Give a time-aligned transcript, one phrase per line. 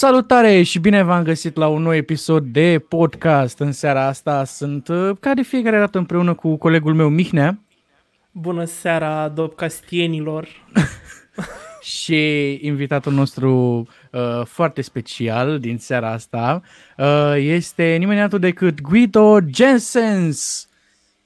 [0.00, 3.58] Salutare și bine v-am găsit la un nou episod de podcast.
[3.58, 7.58] În seara asta sunt, uh, ca de fiecare dată, împreună cu colegul meu Mihnea.
[8.30, 10.48] Bună seara, dobcastienilor!
[11.98, 13.52] și invitatul nostru
[14.10, 16.62] uh, foarte special din seara asta
[16.96, 20.68] uh, este nimeni altul decât Guido Jensens.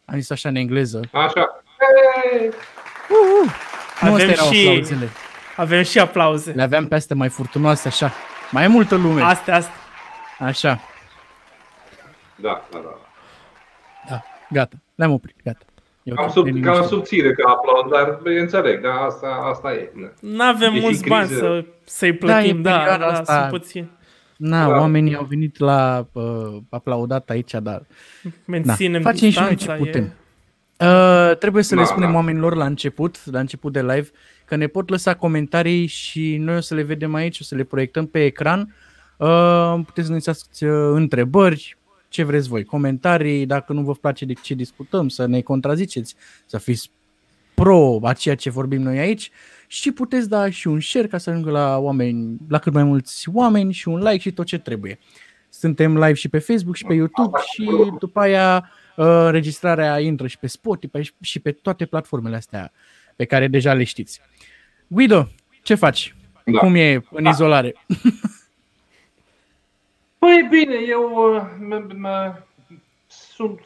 [0.05, 1.01] Am zis așa în engleză.
[1.13, 1.63] Așa.
[1.79, 2.49] Hey!
[2.49, 3.51] Uh-huh.
[4.01, 4.85] Avem și,
[5.57, 6.53] avem și aplauze.
[6.53, 8.13] Le aveam pe astea mai furtunoase, așa.
[8.51, 9.23] Mai multă lume.
[9.23, 9.75] Astea, astea.
[10.39, 10.81] Așa.
[12.37, 13.01] Da, da, da.
[14.09, 14.77] Da, gata.
[14.95, 15.65] Le-am oprit, gata.
[16.03, 19.93] Eu cam, sub, cam subțire ca aplauz, dar înțeleg, dar asta, asta e.
[20.21, 21.15] Nu avem mulți criză.
[21.15, 23.91] bani să, să-i plătim, da, da, da asta, sunt puțin.
[24.37, 24.79] Na, da.
[24.79, 27.83] oamenii au venit la uh, aplaudat aici, dar
[28.45, 30.13] Menținem da, facem și noi ce putem.
[30.77, 30.87] E...
[30.87, 32.15] Uh, trebuie să da, le spunem da.
[32.15, 34.11] oamenilor la început, la început de live,
[34.45, 37.65] că ne pot lăsa comentarii și noi o să le vedem aici, o să le
[37.65, 38.75] proiectăm pe ecran.
[39.17, 41.77] Uh, puteți să ne lăsați uh, întrebări,
[42.09, 46.15] ce vreți voi, comentarii, dacă nu vă place de ce discutăm, să ne contraziceți,
[46.47, 46.91] să fiți
[47.55, 49.31] pro a ceea ce vorbim noi aici
[49.67, 53.29] și puteți da și un share ca să ajungă la oameni, la cât mai mulți
[53.33, 54.99] oameni și un like și tot ce trebuie.
[55.49, 60.39] Suntem live și pe Facebook și pe YouTube și după aia uh, registrarea intră și
[60.39, 62.73] pe Spotify și pe toate platformele astea
[63.17, 64.21] pe care deja le știți.
[64.95, 65.27] Guido,
[65.63, 66.15] ce faci?
[66.45, 66.59] Da.
[66.59, 67.29] Cum e în da.
[67.29, 67.75] izolare?
[70.19, 71.43] Păi bine, eu uh,
[73.07, 73.61] sunt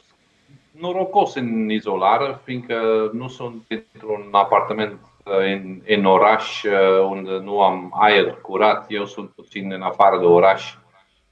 [0.71, 7.61] norocos în izolare, fiindcă nu sunt într-un apartament uh, în, în oraș uh, unde nu
[7.61, 8.87] am aer curat.
[8.89, 10.75] Eu sunt puțin în afară de oraș.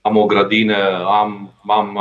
[0.00, 1.94] Am o grădină, am, am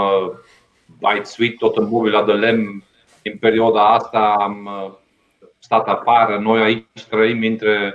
[1.02, 2.84] uh, suit tot în mobila de lemn.
[3.24, 4.92] În perioada asta am uh,
[5.66, 6.38] stat afară.
[6.38, 7.94] Noi aici trăim între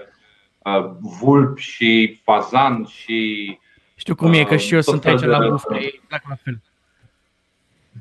[0.58, 0.90] uh,
[1.20, 3.58] vulp și fazan și
[3.96, 6.60] știu cum e, că și eu sunt aici la bufă, exact la fel.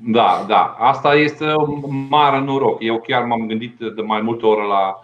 [0.01, 0.75] Da, da.
[0.79, 2.83] Asta este un mare noroc.
[2.83, 4.99] Eu chiar m-am gândit de mai multe ori la,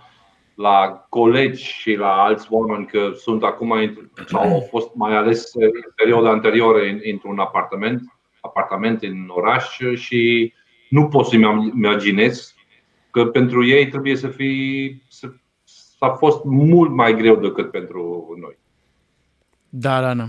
[0.56, 5.70] la colegi și la alți oameni că sunt acum sau au fost mai ales în
[5.96, 6.80] perioada anterioară
[7.12, 8.02] într-un apartament,
[8.42, 10.54] apartament în oraș și
[10.90, 12.55] nu pot să-mi imaginez
[13.16, 15.32] că pentru ei trebuie să fie să,
[16.00, 18.58] a fost mult mai greu decât pentru noi.
[19.70, 20.28] Da, da, da.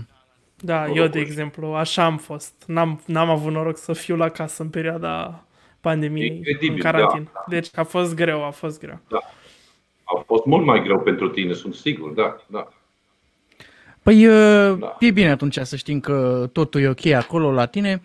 [0.55, 1.01] Da, norocul.
[1.01, 2.63] eu de exemplu, așa am fost.
[2.67, 5.43] N-am, n-am avut noroc să fiu la casă în perioada
[5.81, 7.23] pandemiei, Incredibil, în carantină.
[7.23, 7.43] Da, da.
[7.47, 8.99] Deci a fost greu, a fost greu.
[9.09, 9.19] Da.
[10.03, 12.67] A fost mult mai greu pentru tine, sunt sigur, da, da.
[14.07, 14.95] Păi da.
[14.99, 18.01] e bine atunci să știm că totul e ok acolo la tine.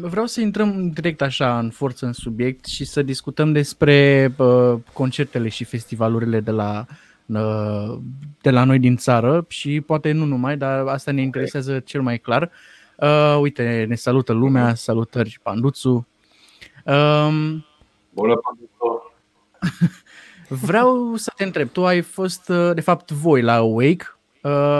[0.00, 4.34] Vreau să intrăm direct așa în forță în subiect și să discutăm despre
[4.92, 6.86] concertele și festivalurile de la
[8.40, 12.18] de la noi din țară și poate nu numai, dar asta ne interesează cel mai
[12.18, 12.50] clar.
[12.96, 16.06] Uh, uite, ne salută lumea, salutări Panduțu.
[16.84, 17.64] Um,
[18.10, 19.12] Bună, Panduțu!
[20.66, 24.13] vreau să te întreb, tu ai fost, uh, de fapt voi la Awake, uh,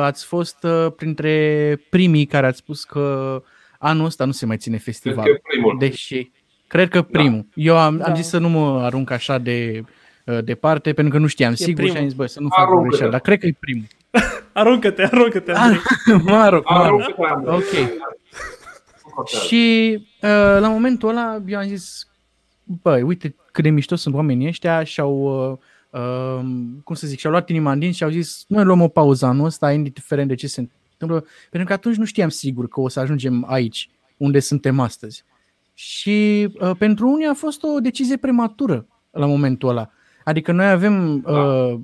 [0.03, 3.43] ați fost uh, printre primii care ați spus că
[3.79, 5.25] anul ăsta nu se mai ține festival.
[5.25, 5.77] Cred că primul.
[5.79, 6.31] Deși,
[6.67, 7.47] cred că primul.
[7.55, 7.63] Da.
[7.63, 8.05] Eu am, da.
[8.05, 9.85] am zis să nu mă arunc așa de
[10.25, 11.93] Uh, departe, pentru că nu știam e sigur primul.
[11.93, 13.87] și am zis, bă, să nu fac o greșeală, dar cred că e primul.
[14.53, 15.53] aruncă-te, aruncă-te.
[16.25, 17.15] mă arunc, mă arunc.
[19.15, 19.29] Ok.
[19.29, 22.09] și uh, la momentul ăla eu am zis,
[22.83, 25.59] băi, uite cât de mișto sunt oamenii ăștia și au, uh,
[25.95, 26.41] uh,
[26.85, 29.27] cum să zic, și-au luat inima în dinți și au zis, noi luăm o pauză
[29.27, 32.89] anul ăsta, indiferent de ce se întâmplă, pentru că atunci nu știam sigur că o
[32.89, 35.25] să ajungem aici, unde suntem astăzi.
[35.75, 39.91] Și uh, pentru unii a fost o decizie prematură la momentul ăla.
[40.25, 41.33] Adică noi avem da.
[41.33, 41.79] uh,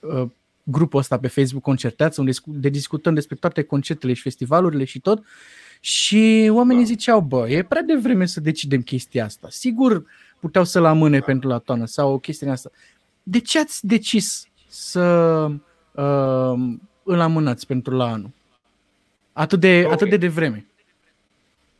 [0.00, 0.28] uh,
[0.62, 5.22] grupul ăsta pe Facebook Concertați, unde de discutăm despre toate concertele și festivalurile și tot.
[5.80, 6.88] Și oamenii da.
[6.88, 9.46] ziceau, bă, e prea devreme să decidem chestia asta.
[9.50, 10.04] Sigur
[10.40, 11.24] puteau să-l amâne da.
[11.24, 12.70] pentru la toamnă sau o chestie asta.
[13.22, 15.46] De ce ați decis să
[15.92, 16.54] uh,
[17.02, 18.30] îl amânați pentru la anul?
[19.32, 19.92] Atât de, okay.
[19.92, 20.66] atât de devreme.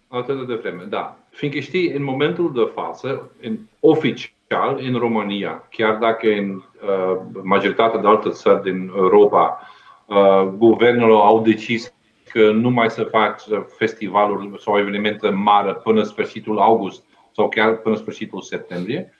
[0.09, 1.19] Atât de devreme, da.
[1.31, 7.21] Fiindcă știi, în momentul de față, în oficial, fiscal în România, chiar dacă în uh,
[7.43, 9.61] majoritatea de alte țări din Europa
[10.07, 11.95] uh, guvernul au decis
[12.33, 13.41] că nu mai să fac
[13.77, 17.05] festivaluri sau evenimente mari până sfârșitul august
[17.35, 19.13] sau chiar până sfârșitul septembrie,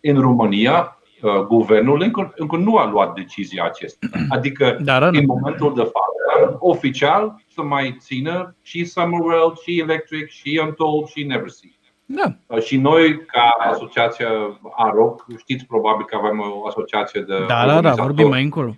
[0.00, 0.99] în România uh,
[1.46, 4.06] guvernul încă, încă nu a luat decizia aceasta.
[4.36, 10.60] Adică Dar, în momentul de față, oficial, să mai țină și Summerwell, și Electric, și
[10.64, 11.70] Untold, și Neversea.
[12.12, 12.34] Da.
[12.46, 14.28] Uh, și noi, ca asociația
[14.76, 17.44] AROC, știți probabil că avem o asociație de.
[17.48, 18.74] Da, da, da, vorbim mai încolo.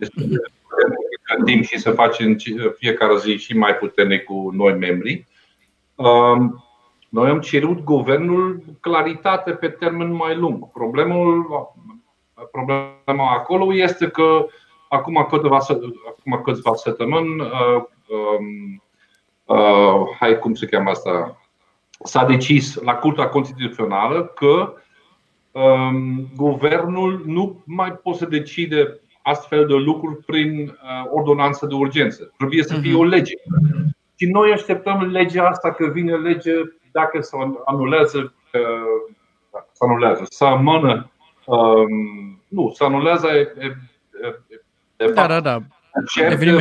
[1.44, 2.36] timp și să facem
[2.78, 5.26] fiecare zi și mai puternic cu noi membri.
[5.94, 6.64] Um,
[7.08, 10.70] noi am cerut guvernul claritate pe termen mai lung.
[10.70, 11.46] Problemul,
[12.50, 14.46] problema acolo este că
[14.88, 15.58] acum câteva,
[16.08, 18.82] acum câteva săptămâni, uh, um,
[19.44, 21.40] uh, hai cum se cheamă asta,
[22.04, 24.74] s-a decis la Curtea Constituțională că
[25.50, 32.32] um, guvernul nu mai poate să decide astfel de lucruri prin uh, ordonanță de urgență.
[32.36, 33.00] Trebuie să fie mhm.
[33.00, 33.34] o lege.
[34.16, 36.52] Și noi așteptăm legea asta, că vine lege
[36.92, 39.14] dacă se anulează, uh,
[39.50, 41.11] se anulează, să amână, um,
[42.48, 43.28] nu, se anulează
[44.96, 45.62] de da, fapt, da, da, da.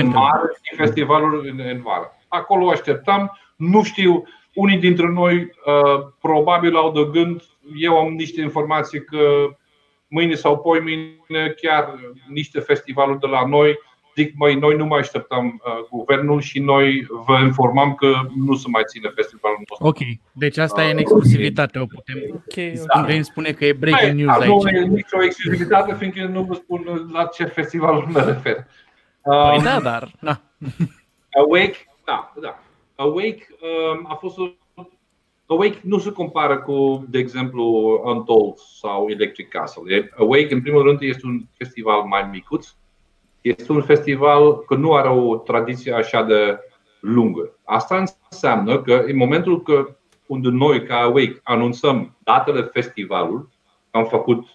[0.04, 2.18] mare și festivalul în, în vară.
[2.28, 4.24] Acolo așteptăm, nu știu,
[4.54, 7.44] unii dintre noi uh, probabil au de gând,
[7.75, 9.50] eu am niște informații că
[10.07, 11.95] mâine sau poi mâine chiar
[12.28, 13.80] niște festivaluri de la noi
[14.15, 18.67] zic, măi, noi nu mai așteptăm uh, guvernul și noi vă informăm că nu se
[18.67, 19.87] mai ține festivalul nostru.
[19.87, 19.97] Ok,
[20.31, 23.01] deci asta uh, e în exclusivitate, o putem okay, da.
[23.01, 24.63] putem spune că e breaking news aici.
[24.63, 28.55] Nu e nicio exclusivitate, fiindcă nu vă spun la ce festival mă refer.
[29.21, 30.41] Păi um, da, dar, na.
[31.31, 32.59] Awake, da, da.
[32.95, 34.43] Awake um, a fost o
[35.51, 37.63] Awake nu se compară cu, de exemplu,
[38.03, 40.11] Untold sau Electric Castle.
[40.17, 42.67] Awake, în primul rând, este un festival mai micuț,
[43.41, 46.59] este un festival că nu are o tradiție așa de
[46.99, 47.51] lungă.
[47.63, 49.95] Asta înseamnă că în momentul că
[50.25, 53.47] unde noi ca Awake anunțăm datele festivalului,
[53.91, 54.47] am făcut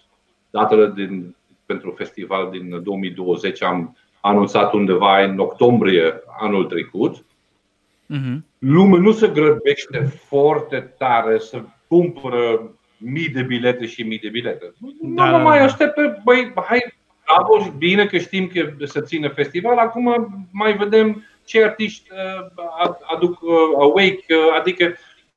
[0.49, 1.35] datele din,
[1.65, 7.17] pentru festival din 2020, am anunțat undeva în octombrie anul trecut.
[7.17, 8.37] Uh-huh.
[8.57, 14.73] Lumea nu se grăbește foarte tare să cumpără mii de bilete și mii de bilete.
[15.01, 15.63] Da, nu da, mai da.
[15.63, 16.96] așteptă, băi, hai
[17.27, 19.77] Bravo și bine că știm că se ține festival.
[19.77, 24.93] Acum mai vedem ce artiști uh, aduc uh, Awake, uh, adică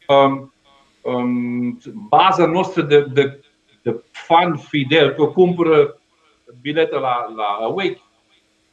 [0.08, 0.52] um,
[1.00, 1.78] um,
[2.08, 3.40] baza noastră de, de,
[3.82, 6.00] de fan fidel, că cumpără
[6.60, 8.00] bilete la, la Awake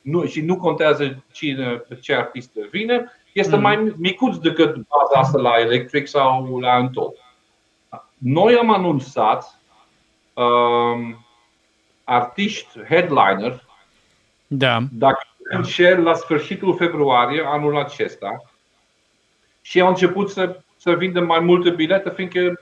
[0.02, 3.62] nu, și nu contează cine, ce artist vine, este mm.
[3.62, 7.14] mai micuț decât baza asta la Electric sau la Untold.
[8.18, 9.62] Noi am anunțat
[10.34, 11.27] um,
[12.08, 13.64] artiști headliner,
[14.48, 14.80] da.
[14.92, 18.44] dacă încerc la sfârșitul februarie anul acesta
[19.62, 22.60] și au început să, să vindă mai multe bilete, fiindcă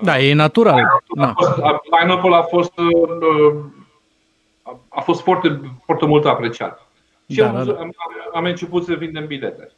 [0.00, 1.02] da, e natural.
[2.00, 2.72] Line-up-ul a fost,
[4.88, 6.86] a fost foarte, foarte mult apreciat.
[7.28, 7.78] Și da, am, da, da.
[7.78, 7.94] Am,
[8.34, 9.72] am început să vindem bilete.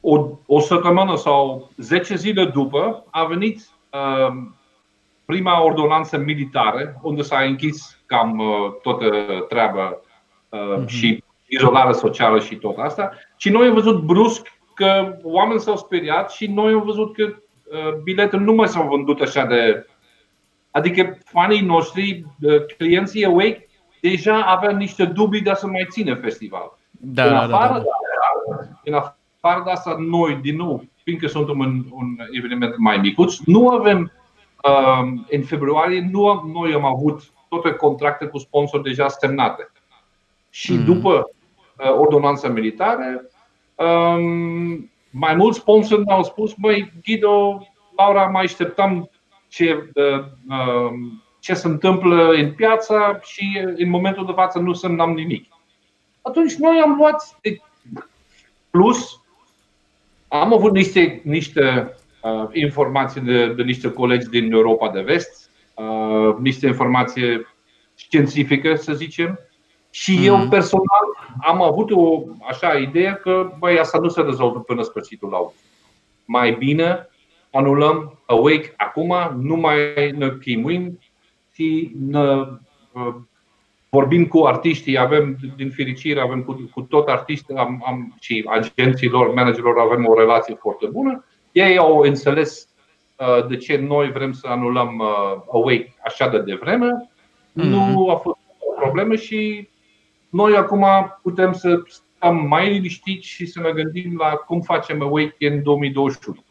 [0.00, 4.54] O, o săptămână sau 10 zile după a venit um,
[5.24, 9.06] prima ordonanță militară, unde s-a închis cam uh, toată
[9.48, 10.86] treaba uh-huh.
[10.86, 13.10] și izolarea socială și tot asta.
[13.36, 17.94] Și noi am văzut brusc că oamenii s-au speriat și noi am văzut că uh,
[18.02, 19.86] biletele nu mai s-au vândut așa de.
[20.70, 23.68] Adică fanii noștri, uh, clienții Awake,
[24.00, 26.78] deja aveau niște dubii de a să mai ține festival.
[26.90, 28.62] Da, în, da, afară da, da.
[28.82, 33.36] De, în afară de asta, noi, din nou, fiindcă suntem un, un eveniment mai micuț,
[33.38, 34.12] nu avem
[35.28, 39.72] în februarie nu am, noi am avut toate contracte cu sponsori deja semnate.
[40.50, 40.84] Și mm.
[40.84, 41.30] după
[41.78, 43.28] uh, ordonanța militară,
[43.74, 47.66] um, mai mulți sponsori ne-au spus, măi, Guido,
[47.96, 49.10] Laura, mai așteptăm
[49.48, 55.10] ce, uh, um, ce se întâmplă în piață și în momentul de față nu semnăm
[55.10, 55.52] nimic.
[56.22, 57.40] Atunci noi am luat
[58.70, 59.20] plus,
[60.28, 61.94] am avut niște, niște
[62.24, 67.46] uh, informații de, de niște colegi din Europa de Vest, uh, niște informații
[67.94, 69.38] științifică, să zicem.
[69.90, 70.26] Și mm-hmm.
[70.26, 71.06] eu personal
[71.40, 75.64] am avut o așa idee că băi, asta nu se rezolvă până sfârșitul august.
[76.24, 77.08] Mai bine
[77.50, 79.76] anulăm Awake acum, nu mai
[80.16, 80.98] ne chimuim
[81.52, 82.20] și ne,
[82.92, 83.14] uh,
[83.88, 89.34] vorbim cu artiștii, avem din fericire, avem cu, cu tot artiștii am, am, și agenților,
[89.34, 92.68] managerilor avem o relație foarte bună ei au înțeles
[93.18, 97.10] uh, de ce noi vrem să anulăm uh, Awake așa de devreme.
[97.10, 97.64] Mm-hmm.
[97.64, 99.68] Nu a fost o problemă și
[100.28, 100.86] noi acum
[101.22, 106.44] putem să stăm mai liniștiți și să ne gândim la cum facem Awake în 2021.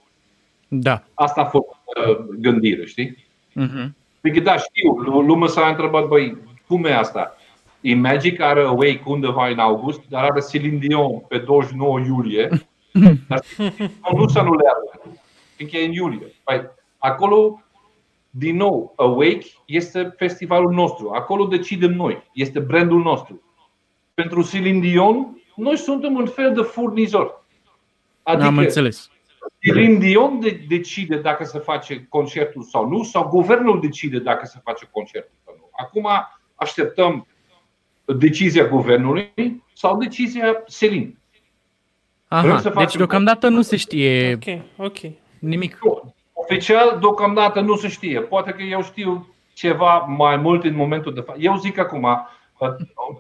[0.68, 1.04] Da.
[1.14, 1.68] Asta a fost
[2.08, 3.26] uh, gândire, știi?
[3.60, 3.90] Mm-hmm.
[4.24, 4.92] Adică da, știu,
[5.22, 7.38] lumea s-a întrebat, băi, cum e asta?
[7.82, 12.66] E Magic are Awake undeva în august, dar are Celine Dion pe 29 iulie Dar
[14.18, 15.02] nu se anulează,
[15.56, 16.34] fiindcă e în iulie.
[16.44, 17.64] Păi, acolo,
[18.30, 21.10] din nou, Awake este festivalul nostru.
[21.10, 22.24] Acolo decidem noi.
[22.34, 23.42] Este brandul nostru.
[24.14, 27.46] pentru Celine Dion, noi suntem un fel de furnizor.
[28.24, 29.12] Adică Am înțeles.
[29.60, 34.60] Celine Dion de, decide dacă se face concertul sau nu, sau guvernul decide dacă se
[34.64, 35.70] face concertul sau nu.
[35.72, 36.08] Acum
[36.56, 37.28] așteptăm
[38.06, 41.18] decizia guvernului sau decizia Celine.
[42.34, 44.98] Aha, deci deocamdată nu se știe Ok, ok.
[45.40, 45.80] nimic.
[46.34, 48.20] Oficial, deocamdată nu se știe.
[48.20, 51.40] Poate că eu știu ceva mai mult în momentul de față.
[51.42, 52.04] Eu zic acum,
[52.58, 52.70] uh,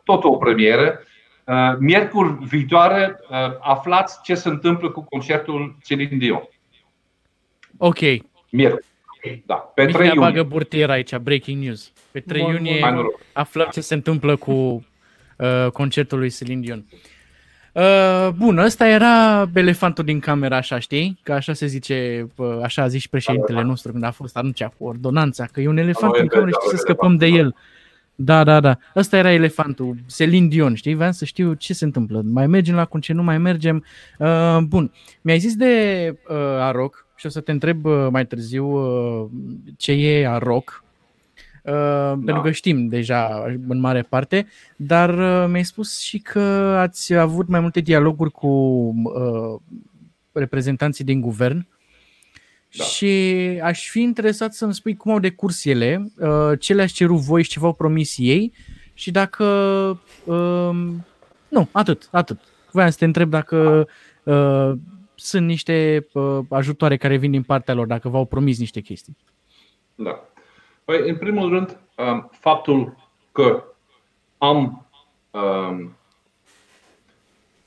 [0.03, 0.99] tot o premieră,
[1.43, 6.49] uh, miercuri viitoare uh, aflați ce se întâmplă cu concertul Celine Dion.
[7.77, 7.99] Ok.
[8.49, 8.85] Miercuri.
[9.45, 10.19] Da, pe 3 iunie.
[10.19, 11.91] bagă burtier aici, breaking news.
[12.11, 13.05] Pe 3 bun, iunie bun.
[13.33, 16.85] aflăm ce se întâmplă cu uh, concertul lui Celine Dion.
[16.91, 16.99] Uh,
[18.35, 21.19] bun, ăsta era elefantul din camera, așa, știi?
[21.23, 24.63] Că așa se zice, uh, așa a zis și președintele nostru când a fost atunci
[24.63, 27.55] cu ordonanța, că e un elefant în cameră și să scăpăm de el.
[28.15, 28.77] Da, da, da.
[28.95, 30.93] Ăsta era elefantul, Celine Dion, știi?
[30.93, 32.21] Vreau să știu ce se întâmplă.
[32.25, 33.83] Mai mergem la concert, nu mai mergem.
[34.19, 38.65] Uh, bun, mi-ai zis de uh, Aroc și o să te întreb uh, mai târziu
[38.65, 39.29] uh,
[39.77, 40.82] ce e Aroc, Uh,
[41.63, 42.19] da.
[42.25, 46.39] pentru că știm deja în mare parte, dar uh, mi-ai spus și că
[46.79, 49.61] ați avut mai multe dialoguri cu uh,
[50.31, 51.67] reprezentanții din guvern
[52.77, 52.83] da.
[52.83, 53.07] și
[53.63, 57.49] aș fi interesat să-mi spui cum au decurs ele, uh, ce le-ați cerut voi și
[57.49, 58.53] ce v-au promis ei
[58.93, 59.45] și dacă...
[60.25, 60.93] Uh,
[61.49, 62.39] nu, atât, atât.
[62.71, 63.87] Voiam să te întreb dacă
[64.23, 64.71] uh,
[65.15, 69.17] sunt niște uh, ajutoare care vin din partea lor, dacă v-au promis niște chestii.
[69.95, 70.32] Da.
[70.85, 72.95] Păi, în primul rând, um, faptul
[73.31, 73.63] că
[74.37, 74.87] am
[75.31, 75.95] um,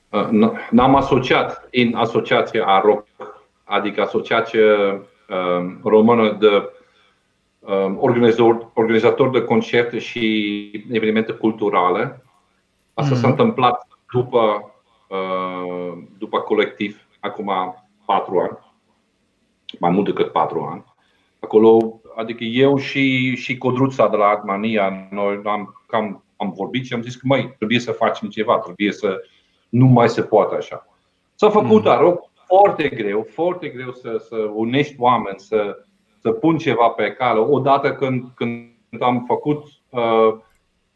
[0.09, 3.07] uh, n-am asociat în asociația AROC,
[3.63, 4.91] adică Asociația
[5.29, 6.71] um, Română de
[7.97, 12.23] organizator, organizator de concerte și evenimente culturale.
[12.93, 13.19] Asta mm-hmm.
[13.19, 14.73] s-a întâmplat după,
[15.07, 17.51] uh, după colectiv, acum
[18.05, 18.57] patru ani,
[19.79, 20.85] mai mult decât patru ani.
[21.39, 26.93] Acolo adică eu și, și Codruța de la Artmania, noi am, cam, am vorbit și
[26.93, 29.21] am zis că mai trebuie să facem ceva, trebuie să
[29.69, 30.87] nu mai se poate așa.
[31.35, 31.97] S-a făcut, mm.
[31.99, 35.77] rog, foarte greu, foarte greu să, să unești oameni, să,
[36.19, 37.39] să pun ceva pe cale.
[37.39, 40.37] Odată când, când am făcut, uh,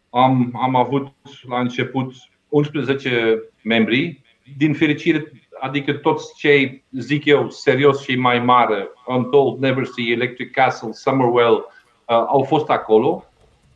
[0.09, 1.07] am, am avut
[1.47, 2.13] la început
[2.49, 4.21] 11 membri.
[4.57, 10.51] Din fericire, adică toți cei, zic eu, serios și mai mare, Untold, Never See, Electric
[10.51, 13.25] Castle, Summerwell, uh, au fost acolo.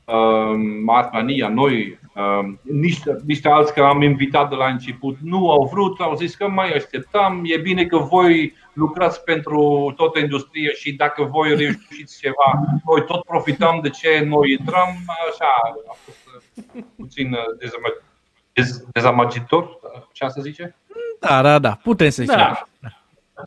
[0.05, 5.69] Uh, Martmania, noi, uh, niște, niște alți care am invitat de la început nu au
[5.71, 10.93] vrut, au zis că mai așteptăm, e bine că voi lucrați pentru toată industria și
[10.93, 12.53] dacă voi reușiți ceva,
[12.85, 14.89] noi tot profităm de ce noi intrăm,
[15.31, 15.51] așa,
[15.87, 17.71] a fost uh, puțin uh,
[18.91, 19.79] dezamăgitor,
[20.11, 20.75] ce să zice?
[21.29, 22.37] Da, da, da, putem să zicem.
[22.37, 22.67] Da.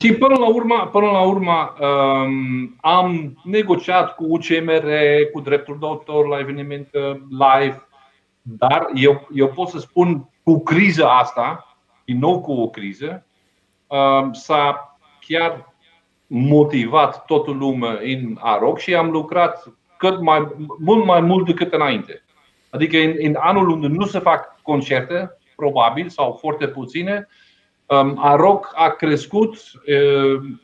[0.00, 4.84] Și până la urmă, până la urmă um, am negociat cu UCMR,
[5.32, 7.88] cu dreptul de autor la evenimente live,
[8.42, 13.26] dar eu, eu pot să spun cu criza asta, din nou cu o criză,
[13.86, 15.74] um, s-a chiar
[16.26, 22.24] motivat toată lumea în AROC și am lucrat cât mai, mult mai mult decât înainte.
[22.70, 27.46] Adică în, în anul unde nu se fac concerte, probabil, sau foarte puține, Um,
[28.16, 30.60] Aroc a crescut um,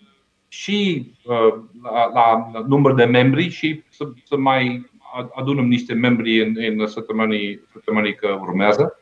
[0.48, 4.90] și uh, la, la număr de membri și să, să mai
[5.34, 8.98] adunăm niște membri în, în săptămânii, săptămânii că urmează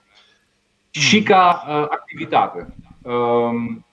[0.91, 2.75] și ca uh, activitate.
[3.03, 3.85] Um,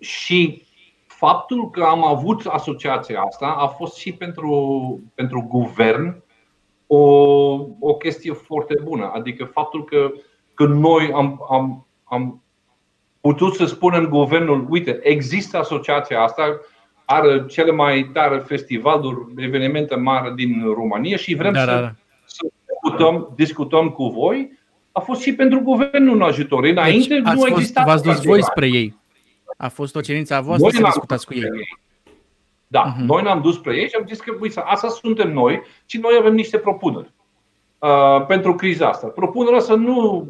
[0.00, 0.62] și
[1.06, 6.22] faptul că am avut asociația asta a fost și pentru, pentru guvern
[6.86, 6.98] o,
[7.80, 9.10] o chestie foarte bună.
[9.14, 10.12] Adică faptul că,
[10.54, 12.43] că noi am, am, am
[13.24, 16.60] putut să spunem guvernul, uite, există asociația asta,
[17.04, 21.92] are cele mai tare festivaluri, evenimente mari din România și vrem da, să, da, da.
[22.24, 24.58] să discutăm, discutăm cu voi.
[24.92, 26.62] A fost și pentru guvernul un ajutor.
[26.62, 27.84] Deci Înainte deci, nu exista.
[27.84, 28.96] V-ați dus voi spre ei.
[29.56, 31.40] A fost o cerință a voastră noi să discutați cu ei.
[31.40, 31.78] ei.
[32.66, 33.04] Da, uh-huh.
[33.04, 36.16] noi ne-am dus spre ei și am zis că uite, asta suntem noi și noi
[36.18, 37.12] avem niște propuneri
[37.78, 39.06] uh, pentru criza asta.
[39.06, 40.26] Propunerea să nu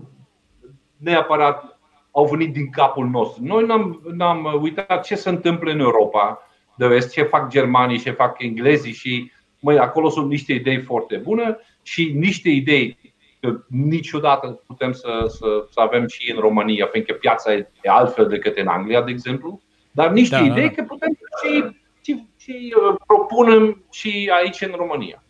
[0.96, 1.73] neapărat
[2.16, 3.44] au venit din capul nostru.
[3.44, 8.10] Noi n-am, n-am uitat ce se întâmplă în Europa de vest, ce fac germanii, ce
[8.10, 9.30] fac englezii și
[9.60, 12.98] măi, acolo sunt niște idei foarte bune și niște idei
[13.40, 18.28] că niciodată putem să, să, să avem și în România, pentru că piața e altfel
[18.28, 20.74] decât în Anglia, de exemplu, dar niște da, da idei da.
[20.74, 25.22] că putem și, și, și uh, propunem și aici în România.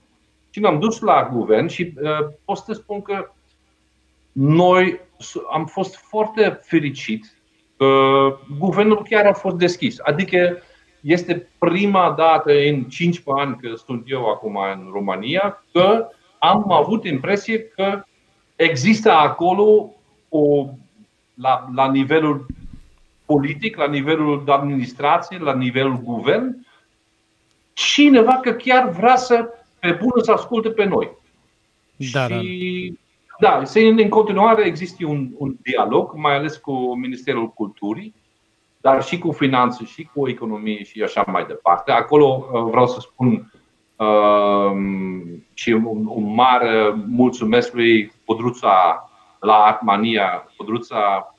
[0.51, 3.34] Și ne-am dus la guvern și uh, pot să spun că
[4.35, 5.01] noi
[5.53, 7.37] am fost foarte fericit
[7.77, 7.89] că
[8.59, 9.97] guvernul chiar a fost deschis.
[10.03, 10.63] Adică
[11.01, 17.05] este prima dată în 15 ani că sunt eu acum în România că am avut
[17.05, 18.03] impresie că
[18.57, 19.95] există acolo
[20.29, 20.67] o,
[21.35, 22.47] la, la nivelul
[23.25, 26.67] politic, la nivelul de administrație, la nivelul guvern,
[27.73, 29.49] cineva că chiar vrea să,
[29.79, 31.11] pe bună, să asculte pe noi.
[32.13, 32.99] Da, și,
[33.39, 33.63] da.
[33.65, 38.15] Da, în continuare există un, un dialog, mai ales cu Ministerul Culturii,
[38.81, 41.91] dar și cu finanțe, și cu economie și așa mai departe.
[41.91, 43.53] Acolo uh, vreau să spun
[43.97, 44.73] uh,
[45.55, 49.09] și un, un mare mulțumesc lui Podruța
[49.41, 50.49] la Artmania.
[50.57, 51.35] Podruța,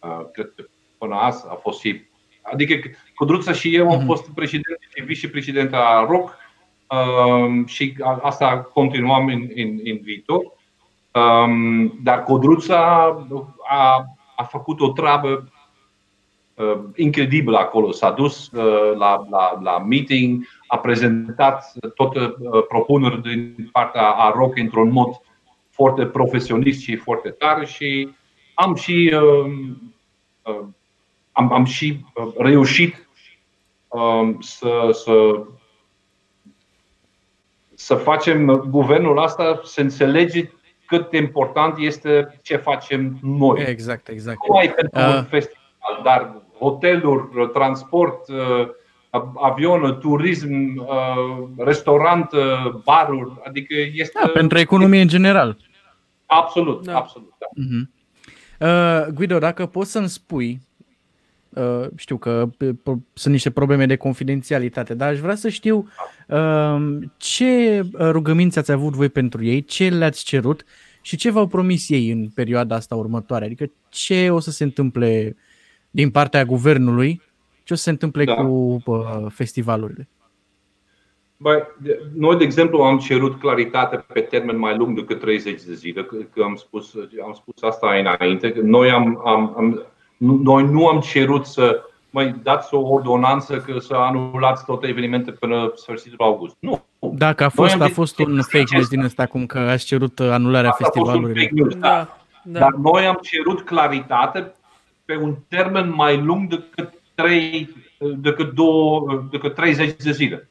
[0.00, 0.64] uh, cred că
[0.98, 2.08] până azi a fost și.
[2.42, 2.74] Adică
[3.14, 4.06] Codruța și eu am mhm.
[4.06, 6.36] fost președinte și vicepreședinte a ROC
[6.88, 10.42] um, și asta continuăm în, în, în viitor.
[11.12, 12.78] Um, dar Codruța
[13.68, 14.04] a,
[14.36, 15.52] a făcut o treabă
[16.54, 17.90] uh, incredibilă acolo.
[17.90, 24.30] S-a dus uh, la, la, la meeting, a prezentat toate uh, propuneri din partea a
[24.30, 25.20] ROC într-un mod
[25.70, 28.08] foarte profesionist și foarte tare și
[28.54, 29.94] am și um,
[31.32, 32.04] am, am și
[32.36, 33.08] reușit
[33.90, 35.42] Um, să, să,
[37.74, 40.50] să facem guvernul asta să înțelege
[40.90, 43.64] cât de important este ce facem noi.
[43.66, 44.38] Exact, exact.
[44.48, 45.16] Nu ai pentru uh.
[45.16, 48.68] un festival, dar hoteluri, transport, uh,
[49.34, 54.18] avion, turism, uh, restaurant, uh, baruri, adică este.
[54.22, 55.56] Da, pentru economie în general.
[56.26, 56.96] Absolut, da.
[56.96, 57.32] absolut.
[57.38, 57.46] Da.
[57.46, 57.98] Uh-huh.
[58.60, 60.60] Uh, Guido, dacă poți să-mi spui
[61.54, 62.48] Uh, știu că
[63.12, 65.88] sunt niște probleme de confidențialitate, dar aș vrea să știu
[66.28, 70.64] uh, ce rugăminți ați avut voi pentru ei, ce le-ați cerut
[71.02, 73.44] și ce v-au promis ei în perioada asta următoare.
[73.44, 75.36] Adică ce o să se întâmple
[75.90, 77.22] din partea guvernului,
[77.64, 78.34] ce o să se întâmple da.
[78.34, 80.08] cu uh, festivalurile.
[81.36, 81.62] Băi,
[82.14, 86.42] noi, de exemplu, am cerut claritate pe termen mai lung decât 30 de zile, că
[86.42, 88.54] am spus, am spus asta înainte.
[88.62, 89.86] Noi am, am, am
[90.20, 95.72] noi nu am cerut să mai dați o ordonanță că să anulați toate evenimentele până
[95.74, 96.56] sfârșitul august.
[96.58, 96.84] Nu.
[96.98, 100.70] Dacă a fost, a fost un fake news din ăsta, cum că ați cerut anularea
[100.70, 101.50] festivalului.
[101.52, 101.88] Da.
[101.88, 102.14] da.
[102.42, 102.58] Da.
[102.58, 104.52] Dar noi am cerut claritate
[105.04, 107.68] pe un termen mai lung decât, 3,
[108.16, 108.66] decât, 2,
[109.30, 110.48] decât 30 de zile.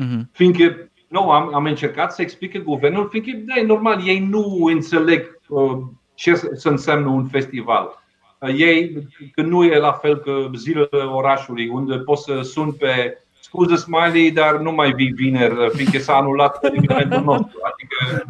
[0.00, 0.20] Uh-huh.
[0.32, 5.40] Fiindcă nu, am, am încercat să explice guvernul, fiindcă, da, e normal, ei nu înțeleg
[5.48, 5.78] uh,
[6.14, 8.03] ce să înseamnă un festival
[8.48, 13.76] ei, că nu e la fel că zilele orașului, unde poți să sun pe scuze
[13.76, 17.58] Smiley, dar nu mai vii vineri, fiindcă s-a anulat evenimentul nostru.
[17.62, 18.24] Adică,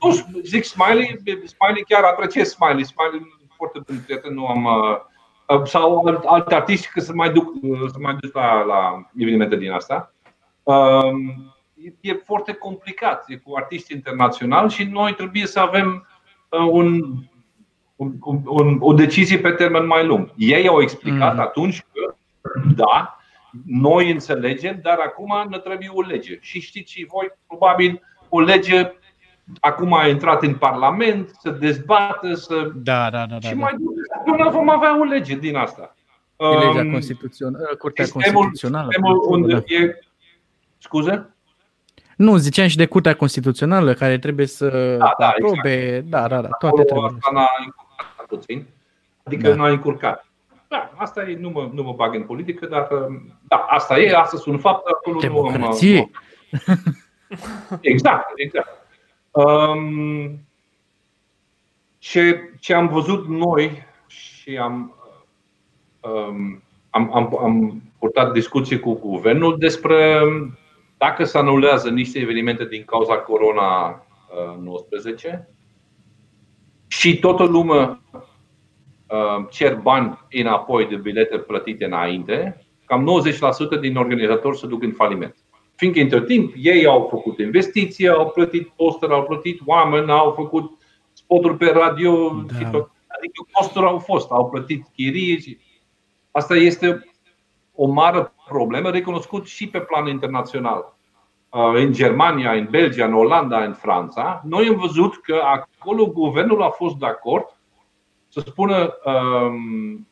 [0.00, 2.84] nu, zic Smiley, Smiley chiar apreciez Smiley.
[2.84, 7.52] Smiley foarte bun prieten, nu am uh, sau alt, alt artiști că să mai duc,
[7.90, 10.12] să mai duc la, la evenimente din asta.
[10.62, 11.54] Um,
[12.00, 16.06] e foarte complicat, e cu artiști internaționali și noi trebuie să avem
[16.48, 17.14] uh, un
[18.20, 20.32] un, un, o decizie pe termen mai lung.
[20.36, 21.40] Ei au explicat mm.
[21.40, 22.14] atunci că,
[22.76, 23.18] da,
[23.66, 26.38] noi înțelegem, dar acum ne trebuie o lege.
[26.40, 28.92] Și știți și voi, probabil, o lege
[29.60, 32.70] acum a intrat în Parlament, să dezbată, să.
[32.74, 33.40] Da, da, da.
[33.40, 33.74] Și da, mai
[34.24, 35.96] până vom avea o lege din asta.
[36.36, 38.88] E legea um, constituțională, Curtea sistemul, Constituțională.
[38.90, 39.62] Sistemul unde da.
[39.66, 39.98] e.
[40.78, 41.26] Scuze?
[42.16, 45.86] Nu, ziceam și de Curtea Constituțională care trebuie să da, da, aprobe.
[45.86, 46.04] Exact.
[46.04, 47.10] Da, da, da, toate trebuie.
[47.20, 47.50] Asta
[48.36, 48.66] puțin,
[49.22, 49.54] adică da.
[49.54, 50.26] nu a încurcat.
[50.68, 52.88] Da, asta e, nu mă, nu mă bag în politică, dar
[53.48, 56.10] da, asta e, asta sunt fapte, acolo Democrație.
[56.50, 56.78] nu am...
[57.80, 58.68] Exact, exact.
[59.30, 60.38] Um,
[61.98, 64.94] ce, ce am văzut noi și am,
[66.00, 70.20] um, am, am, am purtat discuții cu guvernul despre
[70.96, 74.02] dacă se anulează niște evenimente din cauza corona
[74.60, 75.48] 19
[76.98, 78.00] și toată lumea
[79.06, 83.08] uh, cer bani înapoi de bilete plătite înainte, cam
[83.76, 85.36] 90% din organizatori se duc în faliment.
[85.74, 90.70] Fiindcă între timp ei au făcut investiții, au plătit poster, au plătit oameni, au făcut
[91.12, 92.58] spoturi pe radio da.
[92.58, 92.90] și tot.
[93.06, 95.58] Adică costuri au fost, au plătit chirii.
[96.30, 97.04] Asta este
[97.74, 100.96] o mare problemă recunoscut și pe plan internațional.
[101.52, 106.62] Uh, în Germania, în Belgia, în Olanda, în Franța, noi am văzut că acolo guvernul
[106.62, 107.56] a fost de acord
[108.28, 110.08] să spună um,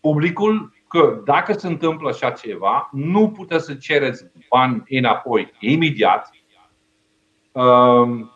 [0.00, 6.30] publicul că dacă se întâmplă așa ceva, nu puteți să cereți bani înapoi imediat.
[7.52, 8.30] Um,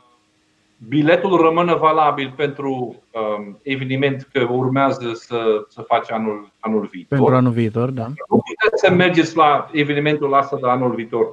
[0.88, 2.72] biletul rămâne valabil pentru
[3.10, 7.18] um, eveniment că urmează să, să faci anul, anul viitor.
[7.18, 8.06] Pentru anul viitor, da.
[8.06, 11.26] Nu puteți să mergeți la evenimentul ăsta de anul viitor.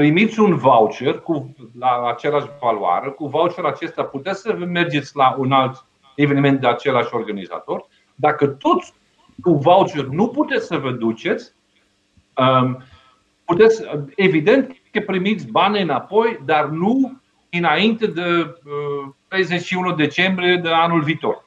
[0.00, 3.08] Primiți un voucher cu, la același valoare.
[3.08, 7.86] Cu voucher acesta puteți să mergeți la un alt eveniment de același organizator.
[8.14, 8.92] Dacă toți
[9.42, 11.52] cu voucher nu puteți să vă duceți,
[12.36, 12.82] um,
[13.44, 13.82] puteți,
[14.16, 18.56] evident că primiți bani înapoi, dar nu înainte de
[19.28, 21.44] 31 uh, decembrie de anul viitor.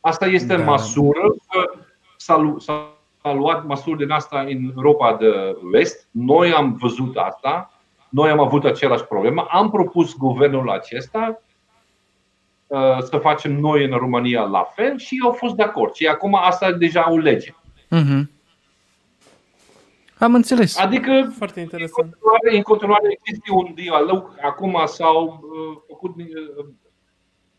[0.00, 0.64] Asta este da.
[0.64, 1.70] măsură că
[2.16, 6.08] s-a, s-a luat măsuri din asta în Europa de Vest.
[6.10, 7.68] Noi am văzut asta,
[8.14, 9.46] noi am avut același problemă.
[9.50, 11.42] Am propus guvernul acesta
[12.66, 15.94] uh, să facem noi în România la fel și au fost de acord.
[15.94, 17.50] Și acum asta e deja o lege.
[17.50, 18.22] Uh-huh.
[20.18, 20.78] Am înțeles.
[20.78, 22.12] Adică, Foarte interesant.
[22.12, 24.34] În continuare, în continuare există un dialog.
[24.42, 26.66] Acum s-au uh, făcut uh,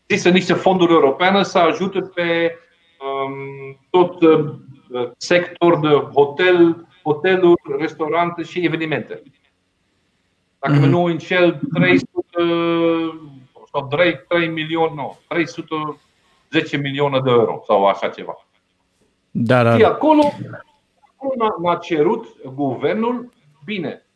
[0.06, 2.58] există niște fonduri europene să ajute pe
[3.00, 4.54] um, tot uh,
[5.16, 9.22] sector de hotel, hoteluri, restaurante și evenimente.
[10.58, 10.90] Dacă mm-hmm.
[10.90, 12.08] nu înșel 300
[13.72, 18.46] sau 3, 3 milioni, nu, 310 milioane de euro sau așa ceva.
[19.30, 19.76] Da, da.
[19.76, 20.32] Și acolo
[21.58, 23.32] m-a cerut guvernul,
[23.64, 24.06] bine,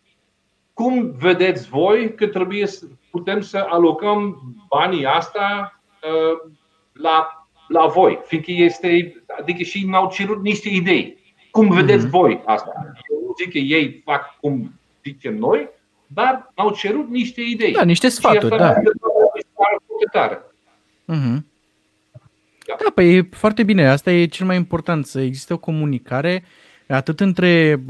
[0.73, 6.53] cum vedeți voi că trebuie să putem să alocăm banii asta uh,
[6.93, 8.21] la, la voi?
[8.25, 11.19] Fiindcă este, adică și mi-au cerut niște idei.
[11.51, 12.11] Cum vedeți mm-hmm.
[12.11, 12.73] voi asta?
[13.11, 15.69] Eu zic că ei fac cum zicem noi,
[16.15, 17.73] dar au cerut niște idei.
[17.73, 18.75] Da, niște sfaturi, da.
[20.13, 20.41] Tare.
[21.13, 21.43] Mm-hmm.
[22.67, 22.77] Da.
[22.85, 23.89] da, păi e foarte bine.
[23.89, 26.49] Asta e cel mai important, să existe o comunicare uh,
[26.95, 27.83] atât între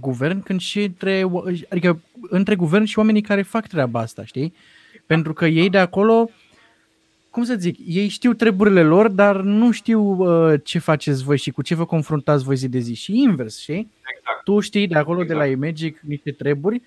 [0.00, 1.24] guvern cât și între,
[1.68, 4.54] adică între guvern și oamenii care fac treaba asta, știi?
[5.06, 6.30] Pentru că ei de acolo,
[7.30, 11.50] cum să zic, ei știu treburile lor, dar nu știu uh, ce faceți voi și
[11.50, 12.94] cu ce vă confruntați voi zi de zi.
[12.94, 13.90] Și invers, știi?
[14.16, 14.44] Exact.
[14.44, 15.38] Tu știi de acolo, exact.
[15.40, 16.82] de la Imagic, niște treburi,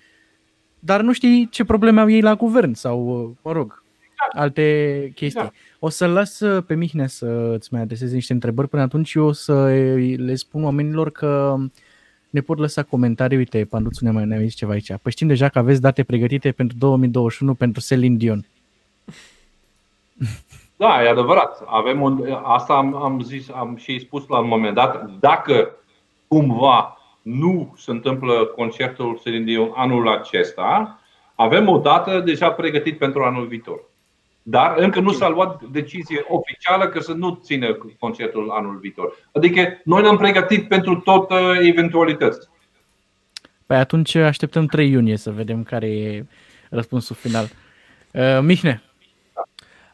[0.80, 3.82] dar nu știi ce probleme au ei la guvern sau, uh, mă rog,
[4.32, 5.42] alte chestii.
[5.42, 5.50] Da.
[5.78, 9.24] O să-l las uh, pe Mihnea să îți mai adreseze niște întrebări până atunci eu
[9.24, 9.64] o să
[10.16, 11.56] le spun oamenilor că
[12.30, 13.36] ne pot lăsa comentarii.
[13.36, 14.92] Uite, Panduțu ne mai ne zis ceva aici.
[15.02, 18.46] Păi știm deja că aveți date pregătite pentru 2021 pentru Celine Dion.
[20.76, 21.62] Da, e adevărat.
[21.66, 25.10] Avem un, asta am, am zis, am și spus la un moment dat.
[25.20, 25.70] Dacă
[26.28, 31.00] cumva nu se întâmplă concertul Celine Dion anul acesta,
[31.34, 33.80] avem o dată deja pregătit pentru anul viitor.
[34.42, 39.16] Dar încă nu s-a luat decizie oficială că să nu țină concertul anul viitor.
[39.32, 41.30] Adică noi ne-am pregătit pentru tot
[41.60, 42.48] eventualități.
[43.66, 46.24] Păi atunci așteptăm 3 iunie să vedem care e
[46.70, 47.48] răspunsul final.
[48.12, 48.82] Uh, Mihne.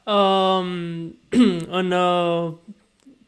[0.04, 1.18] Um,
[1.80, 2.52] în, uh,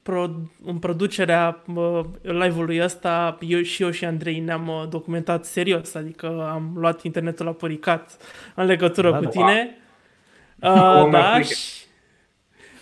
[0.09, 0.31] pro,
[0.65, 6.49] în producerea uh, live-ului ăsta, eu și eu și Andrei ne-am uh, documentat serios, adică
[6.53, 8.17] am luat internetul la păricat
[8.55, 9.31] în legătură da, cu da.
[9.31, 9.71] tine.
[10.61, 11.55] Da Uh, da, și,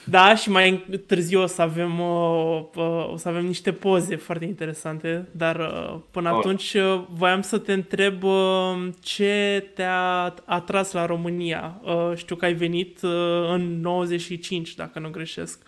[0.05, 4.45] da, și mai târziu o să avem uh, uh, o să avem niște poze foarte
[4.45, 6.37] interesante, dar uh, până oh.
[6.39, 11.81] atunci uh, voiam să te întreb uh, ce te-a atras la România.
[11.83, 13.11] Uh, știu că ai venit uh,
[13.49, 15.63] în 95, dacă nu greșesc.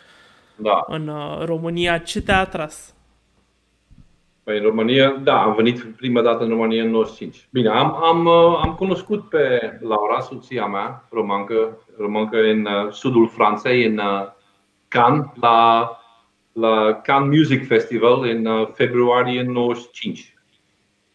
[0.60, 0.84] Da.
[0.86, 2.94] În uh, România, ce te-a atras?
[4.48, 7.48] Păi în România, da, am venit prima dată în România în 95.
[7.50, 13.28] Bine, am, am, uh, am cunoscut pe Laura, soția mea, romancă, romancă în uh, sudul
[13.28, 14.26] Franței, în uh,
[14.88, 15.90] Cannes, la,
[16.52, 20.34] la Cannes Music Festival în februarie 95.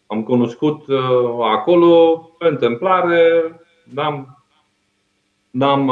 [0.08, 0.86] Am cunoscut
[1.42, 3.22] acolo, pe întâmplare,
[3.84, 4.44] n-am,
[5.52, 5.92] n-am,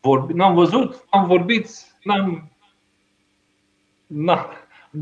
[0.00, 1.68] vorbit, n-am văzut, n-am vorbit,
[2.06, 2.50] n-am,
[4.06, 4.46] n-am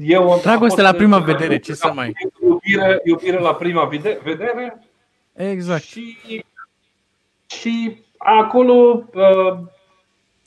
[0.01, 2.13] eu Dragoste la prima vedere, ce să mai...
[2.43, 3.85] Iubire, iubire la prima
[4.23, 4.85] vedere.
[5.33, 5.83] Exact.
[5.83, 6.17] Și,
[7.47, 9.59] și acolo, uh,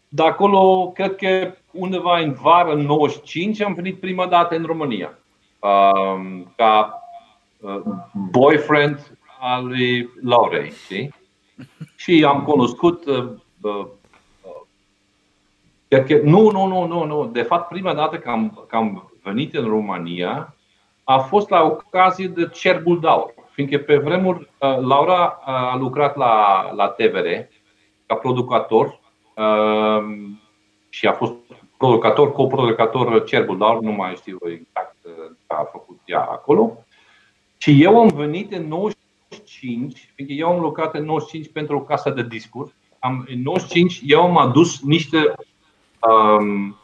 [0.10, 5.18] de acolo, cred că undeva în vară, în 95, am venit prima dată în România.
[5.60, 7.02] Um, ca
[7.60, 7.82] uh,
[8.32, 11.14] boyfriend al lui Laurei, știi?
[11.96, 13.04] Și am cunoscut
[15.90, 17.26] uh, Cred că, nu, nu, nu, nu, nu.
[17.26, 20.56] De fapt, prima dată că am, că am venit în România
[21.04, 23.34] a fost la ocazie de Cerbul Daur.
[23.52, 27.28] Fiindcă pe vremuri uh, Laura uh, a lucrat la, la TVR
[28.06, 29.00] ca producător
[29.36, 30.04] uh,
[30.90, 31.34] și a fost
[31.78, 35.10] producător, coproducător Cerbul Daur, nu mai știu exact ce
[35.48, 36.78] a făcut ea acolo.
[37.58, 42.10] Și eu am venit în 95, fiindcă eu am lucrat în 95 pentru o casă
[42.10, 45.34] de discuri am, în 95 eu am adus niște
[46.00, 46.76] um,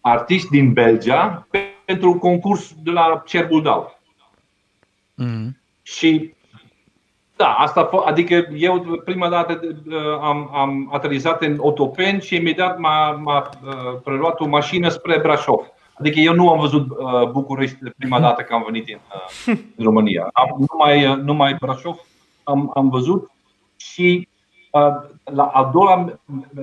[0.00, 1.46] artiști din Belgia
[1.84, 3.98] pentru un concurs de la Cerbul Dau.
[5.14, 5.56] Mm.
[5.82, 6.34] Și
[7.36, 9.60] da, asta, adică eu prima dată
[10.20, 13.50] am, am aterizat în Otopen și imediat m-a, m-a
[14.04, 15.70] preluat o mașină spre Brașov.
[15.98, 18.98] Adică eu nu am văzut uh, București prima dată când am venit în,
[19.54, 20.28] uh, în România.
[20.32, 21.96] Am, numai, uh, numai Brașov
[22.42, 23.30] am, am văzut
[23.76, 24.35] și uh,
[25.24, 26.20] la a doua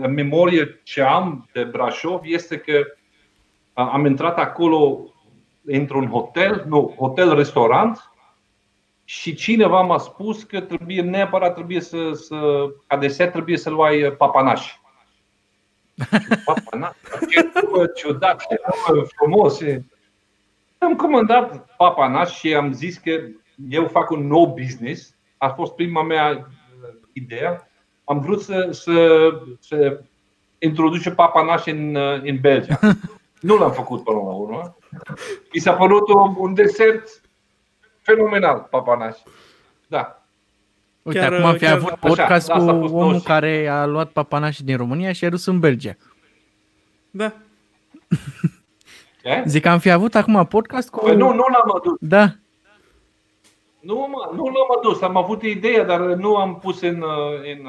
[0.08, 2.74] memorie ce am de Brașov este că
[3.74, 5.00] uh, am intrat acolo
[5.66, 8.12] într-un hotel, nu, hotel-restaurant
[9.04, 14.14] și cineva m-a spus că trebuie neapărat trebuie să, să ca desert trebuie să luai
[14.18, 14.82] papanași.
[16.46, 17.00] Papanași?
[17.30, 17.50] Ce
[17.96, 18.56] ciudat, ce
[19.16, 19.60] frumos.
[20.78, 23.12] Am comandat papanași și am zis că
[23.70, 25.16] eu fac un nou business.
[25.38, 26.48] A fost prima mea
[27.14, 27.68] idee.
[28.04, 30.02] Am vrut să, să, să
[30.58, 32.80] introduce papanași în, în Belgia.
[33.40, 34.78] Nu l-am făcut până la urmă.
[35.54, 37.22] Mi s-a părut un, un desert
[38.02, 39.18] fenomenal, papanaș.
[39.88, 40.24] Da.
[41.02, 43.24] Uite, chiar, acum am fi chiar, avut podcast așa, cu omul 90.
[43.24, 45.96] care a luat papanașii din România și a dus în Belgia.
[47.12, 47.34] Da.
[49.22, 49.44] Ce?
[49.46, 51.00] Zic că am fi avut acum podcast cu...
[51.04, 51.98] Păi nu, nu l-am adus.
[52.00, 52.36] Da.
[53.84, 57.04] Nu, mă, nu l-am adus, am avut ideea, dar nu am pus în...
[57.56, 57.68] în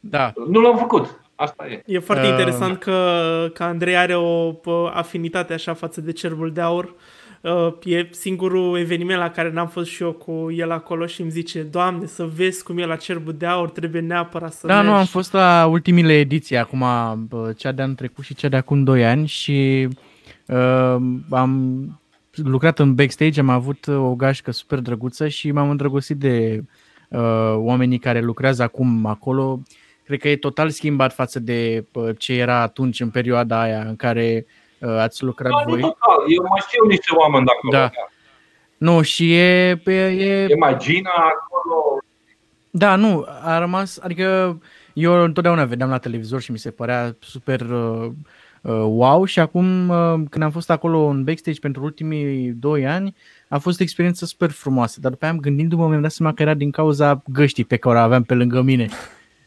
[0.00, 0.32] da.
[0.48, 1.20] Nu l-am făcut.
[1.34, 1.82] Asta e.
[1.86, 2.30] E foarte uh...
[2.30, 4.54] interesant că, că Andrei are o
[4.92, 6.94] afinitate așa față de cerbul de aur.
[7.40, 11.30] Uh, e singurul eveniment la care n-am fost și eu cu el acolo și îmi
[11.30, 14.88] zice, Doamne, să vezi cum e la cerbul de aur, trebuie neapărat să Da, mergi.
[14.88, 16.84] nu, am fost la ultimile ediții, acum
[17.56, 19.88] cea de anul trecut și cea de acum 2 ani și
[20.46, 20.96] uh,
[21.30, 21.82] am
[22.44, 26.64] lucrat în backstage, am avut o gașcă super drăguță și m-am îndrăgostit de
[27.08, 29.60] uh, oamenii care lucrează acum acolo.
[30.04, 33.96] Cred că e total schimbat față de uh, ce era atunci, în perioada aia în
[33.96, 34.46] care
[34.80, 35.80] uh, ați lucrat da, voi.
[35.80, 36.24] Total.
[36.26, 37.72] Eu mai știu niște oameni de acolo.
[37.72, 37.90] Da.
[38.76, 39.80] Nu, și e...
[39.84, 40.46] E, e...
[40.48, 41.98] e mai Gina acolo.
[42.70, 44.58] Da, nu, a rămas, adică
[44.92, 48.12] eu întotdeauna vedeam la televizor și mi se părea super uh, uh,
[48.72, 53.14] wow și acum uh, când am fost acolo în backstage pentru ultimii doi ani
[53.48, 56.42] a fost o experiență super frumoasă, dar după aia am gândindu-mă mi-am dat seama că
[56.42, 58.88] era din cauza găștii pe care o aveam pe lângă mine.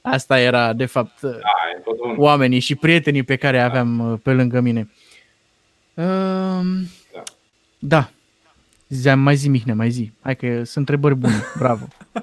[0.01, 1.31] Asta era, de fapt, da,
[2.17, 4.89] oamenii și prietenii pe care aveam pe lângă mine.
[5.93, 6.05] Uh,
[7.13, 7.23] da.
[7.79, 8.09] da.
[8.87, 10.11] Ziceam, mai zi, Mihnea, mai zi.
[10.21, 11.43] Hai că sunt întrebări bune.
[11.57, 11.87] Bravo.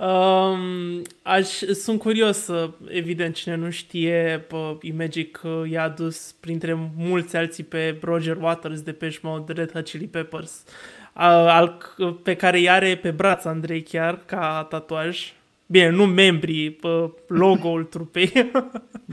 [0.00, 2.50] Um, aș, sunt curios,
[2.88, 4.46] evident, cine nu știe,
[4.80, 10.06] Imagic i-a adus printre mulți alții pe Roger Waters de Pesh Mode, Red Hot Chili
[10.06, 10.64] Peppers,
[11.12, 11.78] al,
[12.22, 15.32] pe care i are pe braț Andrei chiar, ca tatuaj.
[15.66, 16.78] Bine, nu membrii,
[17.26, 18.50] logo-ul trupei.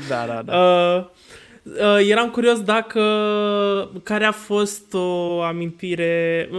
[0.07, 0.55] da, da, da.
[1.63, 3.01] Uh, uh, eram curios dacă
[4.03, 6.49] care a fost o amintire,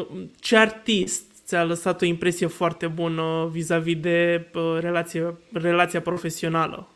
[0.40, 6.88] ce artist ți-a lăsat o impresie foarte bună vis-a-vis de uh, relație, relația profesională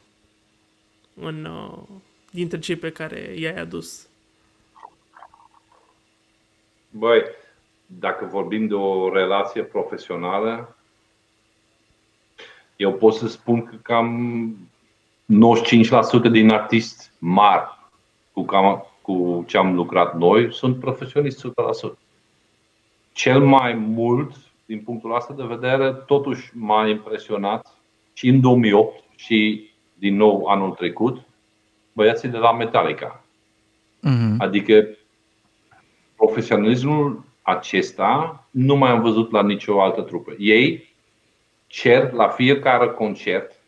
[1.15, 1.79] în, uh,
[2.31, 4.09] dintre cei pe care i-ai adus?
[6.91, 7.23] Băi,
[7.87, 10.77] dacă vorbim de o relație profesională,
[12.77, 14.57] eu pot să spun că cam
[16.29, 17.79] 95% din artiști mari
[18.33, 22.02] cu, cam, cu ce am lucrat noi sunt profesioniști 100%.
[23.13, 24.33] Cel mai mult,
[24.67, 27.77] din punctul ăsta de vedere, totuși m-a impresionat
[28.13, 31.21] și în 2008 și din nou anul trecut,
[31.93, 33.25] băiații de la Metallica.
[33.99, 34.37] Mm-hmm.
[34.39, 34.89] Adică
[36.17, 40.35] profesionalismul acesta nu mai am văzut la nicio altă trupă.
[40.39, 40.95] Ei
[41.67, 43.63] cer la fiecare concert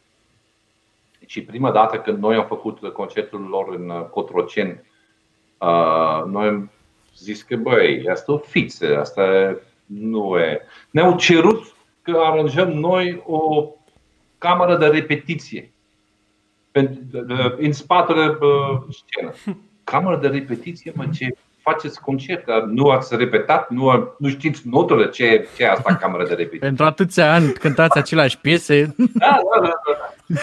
[1.26, 4.80] și prima dată când noi am făcut concertul lor în Cotroceni,
[5.59, 6.70] uh, noi am
[7.16, 10.61] zis că băi, asta e o fiță, asta nu e.
[10.90, 13.68] Ne-au cerut că aranjăm noi o
[14.38, 15.72] cameră de repetiție
[17.57, 18.38] în spatele
[18.90, 19.33] scenă.
[19.85, 25.09] Cameră de repetiție, mă, ce faceți concert, dar nu ați repetat, nu, nu știți notele,
[25.09, 26.66] ce, ce e asta cameră de repetiție.
[26.66, 28.94] Pentru atâția ani cântați aceleași piese.
[28.96, 29.81] Da, da, da.
[30.27, 30.40] da.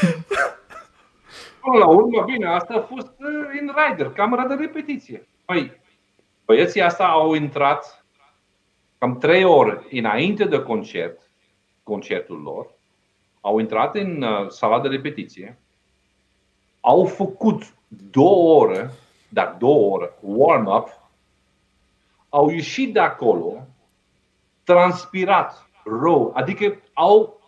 [1.62, 5.28] Până la urmă, bine, asta a fost în uh, rider, camera de repetiție.
[5.46, 5.81] Păi,
[6.46, 8.06] băieții asta au intrat
[8.98, 11.30] cam trei ore înainte de concert,
[11.84, 12.68] concertul lor,
[13.42, 15.60] au intrat în uh, sala de repetiție,
[16.80, 17.74] au făcut
[18.12, 18.92] două ore,
[19.30, 21.00] dar două ore, warm-up,
[22.30, 23.68] au ieșit de acolo,
[24.64, 27.40] transpirat, rău, adică au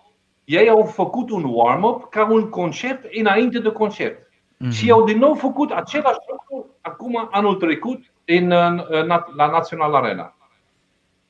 [0.46, 4.28] ei au făcut un warm-up ca un concert înainte de concert.
[4.28, 4.72] Mm-hmm.
[4.72, 8.52] Și au din nou făcut același lucru acum anul trecut în,
[8.88, 10.36] în, la National Arena.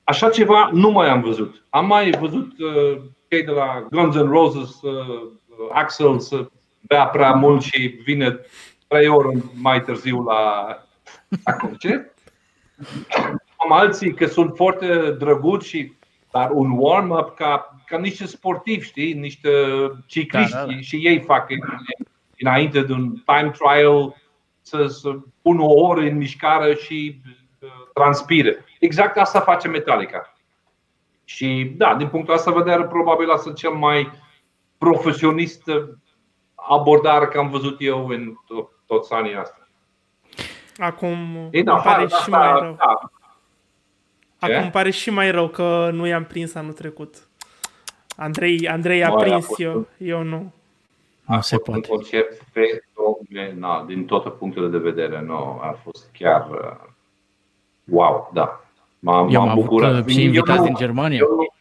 [0.04, 1.66] Așa ceva nu mai am văzut.
[1.70, 5.32] Am mai văzut uh, cei de la Guns N' Roses, uh,
[5.72, 6.48] Axel să
[6.82, 8.40] bea prea mult și vine
[8.88, 10.66] trei ore mai târziu la,
[11.44, 12.14] la concert.
[13.56, 15.94] Am alții că sunt foarte drăguți și
[16.34, 19.50] dar un warm-up ca, ca niște sportivi, știi, niște
[20.06, 20.80] cicliști da, da, da.
[20.80, 21.48] și ei fac
[22.38, 24.16] înainte de un time trial
[24.64, 27.22] să, să pun o oră în mișcare și
[27.62, 28.66] uh, transpire.
[28.80, 30.34] Exact asta face Metallica.
[31.24, 34.12] Și da, din punctul ăsta de vedere, probabil asta cel mai
[34.78, 35.64] profesionist
[36.56, 38.34] abordare că am văzut eu în
[38.86, 39.68] toți anii astea.
[40.78, 42.76] Acum Ei, da, pare da, și da, mai rău.
[42.78, 43.10] Da.
[44.40, 47.28] Acum pare și mai rău că nu i-am prins anul trecut.
[48.16, 50.54] Andrei, Andrei a Bă, prins, a eu, eu nu.
[51.26, 51.92] Nu se poate.
[51.92, 52.02] Un
[53.04, 55.22] concert fenomenal, din toate punctele de vedere.
[55.22, 56.90] Nu, a fost chiar uh,
[57.84, 58.66] wow, da.
[59.00, 60.08] M-am, eu m-am bucurat.
[60.08, 61.18] și invitați eu, din Germania.
[61.18, 61.54] Eu,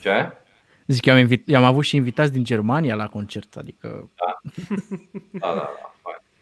[0.00, 0.32] ce?
[0.86, 4.10] Zic, eu am, invit, eu am avut și invitați din Germania la concert, adică...
[4.14, 4.38] Da,
[5.32, 5.54] da, da.
[5.54, 5.70] da.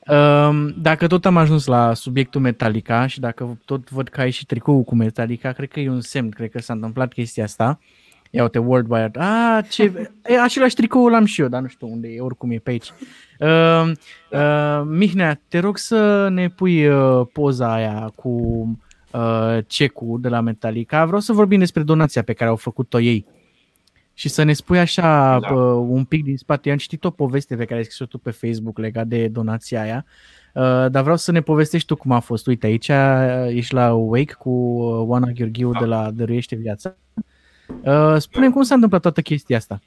[0.06, 4.46] Um, dacă tot am ajuns la subiectul Metallica și dacă tot văd că ai și
[4.46, 7.78] tricou cu Metallica, cred că e un semn, cred că s-a întâmplat chestia asta.
[8.34, 9.18] Ia uite, World Wide.
[9.18, 10.10] Ah, ce...
[10.24, 12.92] E, același tricou l-am și eu, dar nu știu unde e, oricum e pe aici.
[13.38, 13.92] Uh,
[14.30, 18.28] uh, Mihnea, te rog să ne pui uh, poza aia cu
[19.12, 21.04] uh, cecul de la Metallica.
[21.04, 23.26] Vreau să vorbim despre donația pe care au făcut-o ei.
[24.14, 25.54] Și să ne spui așa da.
[25.54, 26.62] uh, un pic din spate.
[26.64, 29.80] Eu am citit o poveste pe care ai scris-o tu pe Facebook legat de donația
[29.80, 30.04] aia.
[30.54, 32.46] Uh, dar vreau să ne povestești tu cum a fost.
[32.46, 32.90] Uite, aici
[33.48, 35.78] ești la Wake cu Oana Gheorghiu da.
[35.78, 36.96] de la Dăruiește Viața.
[37.84, 39.78] Uh, spune cum s-a întâmplat toată chestia asta.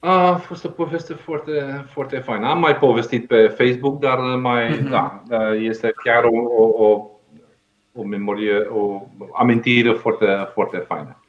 [0.00, 2.48] A fost o poveste foarte, foarte faină.
[2.48, 4.88] Am mai povestit pe Facebook, dar mai, mm-hmm.
[4.88, 5.22] da,
[5.54, 7.10] este chiar o, o, o,
[7.92, 11.22] o memorie, o amintire foarte, foarte faină.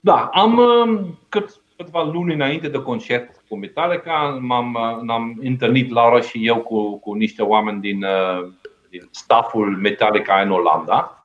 [0.00, 4.76] Da, am um, cât, câteva luni înainte de concert cu Metallica, m-am,
[5.10, 8.48] am întâlnit Laura și eu cu, cu niște oameni din, uh,
[8.90, 11.23] din stafful Metallica în Olanda.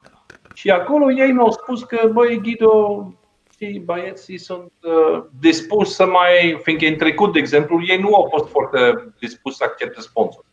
[0.60, 3.06] Și acolo ei mi-au spus că, băi, Guido,
[3.52, 8.28] știi, băieții sunt uh, dispuși să mai, fiindcă în trecut, de exemplu, ei nu au
[8.32, 10.46] fost foarte dispuși să accepte sponsor.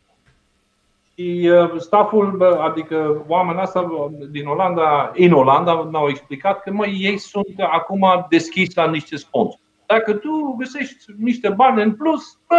[1.13, 7.17] Și uh, stafful, adică oamenii ăsta din Olanda, în Olanda, ne-au explicat că măi, ei
[7.17, 9.61] sunt acum deschiși la niște sponsori.
[9.85, 12.55] Dacă tu găsești niște bani în plus, bă,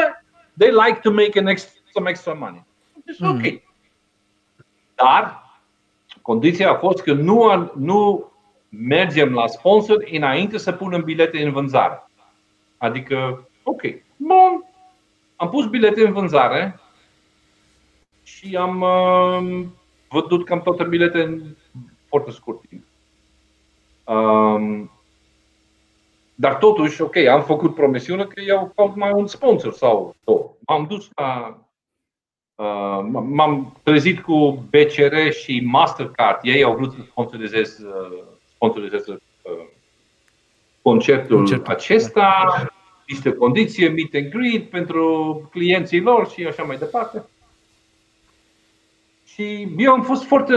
[0.58, 2.66] they like to make an extra, some extra money.
[3.04, 3.28] Deci, mm.
[3.28, 3.62] ok.
[4.94, 5.46] Dar
[6.28, 8.30] condiția a fost că nu, nu
[8.68, 12.06] mergem la sponsor înainte să punem bilete în vânzare.
[12.76, 13.82] Adică, ok,
[14.16, 14.64] bun,
[15.36, 16.80] am pus bilete în vânzare
[18.22, 19.64] și am uh,
[20.08, 21.40] văzut cam toate bilete în
[22.08, 22.84] foarte scurt timp.
[24.04, 24.90] Um,
[26.34, 30.50] dar totuși, ok, am făcut promisiune că eu caut mai un sponsor sau două.
[30.66, 31.58] M-am dus la.
[32.58, 36.38] Uh, m-am trezit cu BCR și Mastercard.
[36.42, 38.18] Ei au vrut să sponsorizez, uh,
[38.54, 39.18] sponsorizez uh,
[40.82, 42.46] concertul, concertul acesta,
[43.06, 47.24] niște condiții, meet and greet pentru clienții lor și așa mai departe.
[49.26, 50.54] Și eu am fost foarte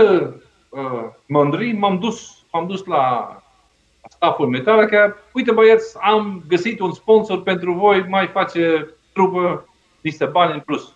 [0.69, 3.35] uh, mândri, m-am dus, m-am dus la
[4.09, 5.17] stafful Metallica.
[5.33, 9.69] Uite băieți, am găsit un sponsor pentru voi, mai face trupă
[10.01, 10.95] niște bani în plus.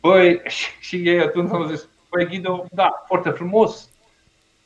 [0.00, 3.90] Băi, și, și ei atunci au zis, băi Ghido, da, foarte frumos,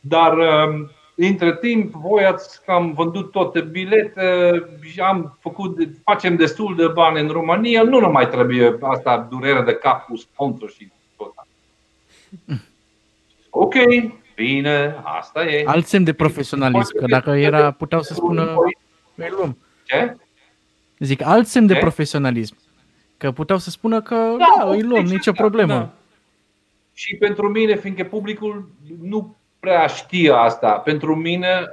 [0.01, 6.77] dar uh, între timp voi ați cam vândut toate bilete și am făcut, facem destul
[6.77, 10.91] de bani în România, nu ne mai trebuie asta durerea de cap cu sponsor și
[13.51, 13.75] Ok,
[14.35, 15.65] bine, asta e.
[15.67, 18.55] Alt semn de profesionalism, că dacă era, puteau să spună,
[19.15, 19.59] noi luăm.
[19.85, 20.17] Ce?
[20.99, 22.57] Zic, alt semn de profesionalism.
[23.19, 25.73] Că puteau să spună că da, da îi luăm, nicio problemă.
[25.73, 25.91] Da.
[26.95, 28.69] Și pentru mine, fiindcă publicul
[29.03, 31.67] nu prea știe asta, pentru mine,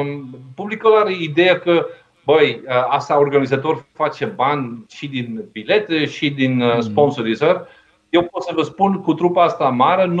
[0.00, 1.86] um, publicul are ideea că
[2.24, 6.80] băi, uh, asta organizator face bani și din bilete și din uh, mm.
[6.80, 7.58] sponsorizări.
[7.58, 7.66] Mm
[8.14, 10.14] eu pot să vă spun cu trupa asta mare,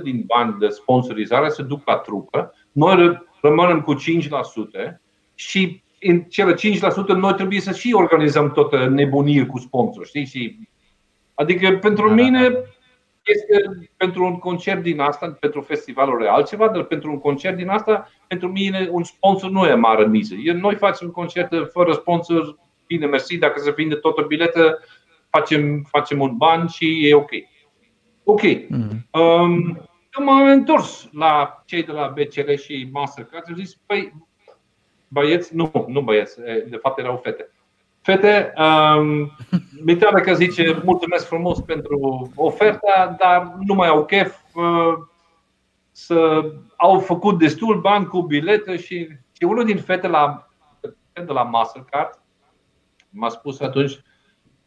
[0.00, 2.54] 95% din bani de sponsorizare se duc la trupă.
[2.72, 3.98] Noi rămânem cu 5%
[5.34, 6.56] și în cele 5%
[7.06, 10.06] noi trebuie să și organizăm toată nebunie cu sponsor.
[10.06, 10.24] Știi?
[10.24, 10.58] Și,
[11.34, 12.64] adică pentru da, da, mine,
[13.26, 17.68] este pentru un concert din asta, pentru festivalul e altceva, dar pentru un concert din
[17.68, 20.34] asta, pentru mine un sponsor nu e mare miză.
[20.54, 24.78] Noi facem un concert fără sponsor, bine, mersi, dacă se vinde tot o biletă,
[25.30, 27.30] facem, facem un ban și e ok.
[28.24, 28.42] Ok.
[28.68, 29.08] Mm.
[29.20, 29.88] Um,
[30.24, 34.12] m-am întors la cei de la BCR și Mastercard și am zis, păi,
[35.08, 37.50] băieți, nu, nu băieți, de fapt erau fete.
[38.00, 39.30] Fete, um,
[40.22, 44.94] că zice mulțumesc frumos pentru oferta, dar nu mai au chef uh,
[45.90, 50.48] să au făcut destul bani cu bilete și, și unul din fete la,
[51.12, 52.20] de la Mastercard
[53.10, 54.00] m-a spus atunci,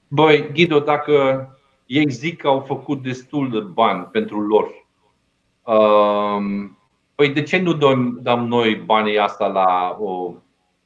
[0.08, 1.48] băi, Ghido, dacă
[1.86, 4.88] ei zic că au făcut destul de bani pentru lor,
[5.64, 6.78] um,
[7.20, 10.34] păi de ce nu dăm, dăm noi banii asta la o,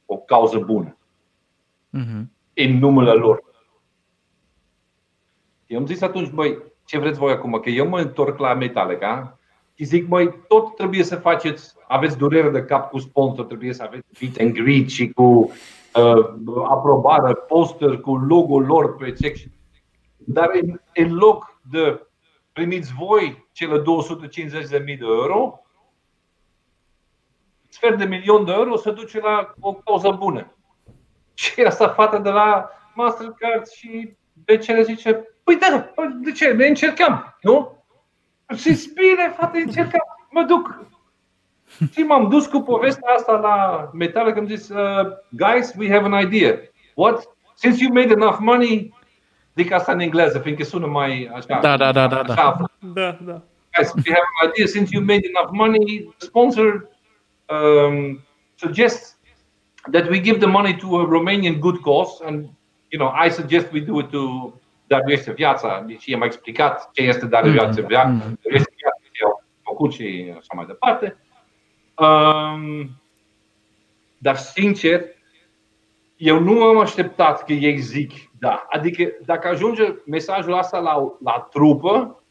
[0.06, 0.96] o cauză bună?
[1.98, 3.42] Uh-huh în numele lor.
[5.66, 7.60] Eu am zis atunci, băi, ce vreți voi acum?
[7.60, 9.38] Că eu mă întorc la Metallica
[9.74, 13.82] și zic, băi, tot trebuie să faceți, aveți durere de cap cu sponsor, trebuie să
[13.82, 19.36] aveți meet and greet și cu uh, aprobare, poster cu logo-ul lor pe check.
[20.16, 22.06] Dar în, în loc de
[22.52, 25.63] primiți voi cele 250.000 de euro,
[27.74, 30.52] sfert de milion de euro se duce la o cauză bună.
[31.34, 36.52] Și asta fata de la Mastercard și BCR zice, păi da, păi de ce?
[36.52, 37.84] Ne încercăm, nu?
[38.56, 40.86] Și bine, fata, încercăm, mă duc.
[41.92, 46.04] Și m-am dus cu povestea asta la Metallica, că am zis, uh, guys, we have
[46.04, 46.58] an idea.
[46.94, 47.28] What?
[47.54, 48.94] Since you made enough money,
[49.54, 51.58] zic asta în engleză, fiindcă sună mai așa.
[51.60, 52.22] Da, da, da, da.
[52.22, 53.18] Da, da.
[53.20, 53.42] da.
[53.76, 54.66] Guys, we have an idea.
[54.66, 56.92] Since you made enough money, sponsor
[57.48, 58.24] um,
[58.54, 59.16] suggests
[59.92, 62.48] that we give the money to a Romanian good cause and
[62.88, 64.52] you know, I suggest we do it to
[64.86, 67.86] Daruiește Viața și i-am explicat ce este Daruiește mm.
[67.86, 68.38] Viața, mm.
[68.42, 71.16] Daruiește Viața ce au făcut și așa mai departe.
[71.96, 72.90] Um,
[74.18, 75.04] dar sincer,
[76.16, 78.66] eu nu am așteptat că ei zic da.
[78.70, 82.22] Adică dacă ajunge mesajul ăsta la, la trupă,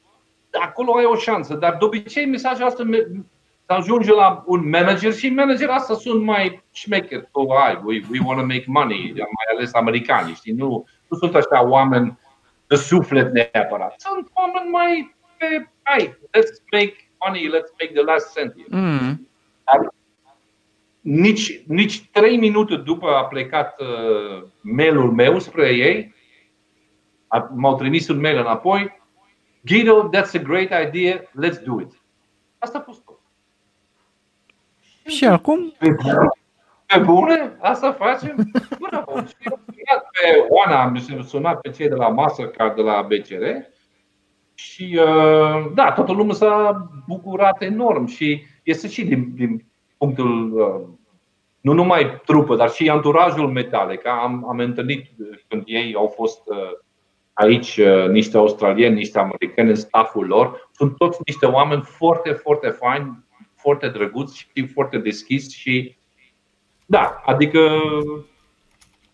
[0.52, 1.54] acolo ai o șansă.
[1.54, 2.84] Dar de obicei mesajul ăsta
[3.66, 7.30] să ajunge la un manager și manager asta sunt mai șmecher.
[7.32, 10.54] Oh, hai, we, we want to make money, mai ales americani, știi?
[10.54, 12.18] Nu, nu sunt așa oameni
[12.68, 13.96] de suflet neapărat.
[13.98, 16.96] Sunt oameni mai pe, hai, let's make
[17.26, 18.54] money, let's make the last cent.
[18.68, 19.28] Mm.
[21.02, 26.16] nici, nici trei minute după a plecat uh, mailul meu spre ei,
[27.56, 29.02] m-au trimis un mail înapoi,
[29.66, 32.02] Guido, that's a great idea, let's do it.
[32.58, 33.03] Asta a fost tot.
[35.06, 35.74] Și acum?
[36.86, 37.58] Pe bune?
[37.60, 38.36] Asta facem?
[38.80, 39.18] Bravo!
[39.18, 39.50] Și
[39.96, 43.44] am pe Oana, am sunat pe cei de la Mastercard, de la BCR
[44.54, 49.66] și uh, da, toată lumea s-a bucurat enorm și este și din, din
[49.98, 50.88] punctul uh,
[51.62, 54.22] nu numai trupă, dar și anturajul Metallica.
[54.22, 55.06] Am, am întâlnit
[55.48, 56.58] când ei au fost uh,
[57.34, 57.80] aici
[58.10, 60.70] niște australieni, niște americani în stafful lor.
[60.72, 63.24] Sunt toți niște oameni foarte, foarte faini,
[63.64, 65.96] foarte drăguț și foarte deschis și
[66.86, 67.60] da, adică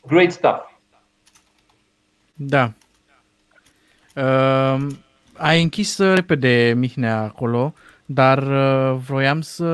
[0.07, 0.71] great stuff.
[2.33, 2.73] Da.
[4.15, 4.87] Uh,
[5.33, 7.73] ai închis uh, repede Mihnea acolo,
[8.05, 9.65] dar uh, vroiam să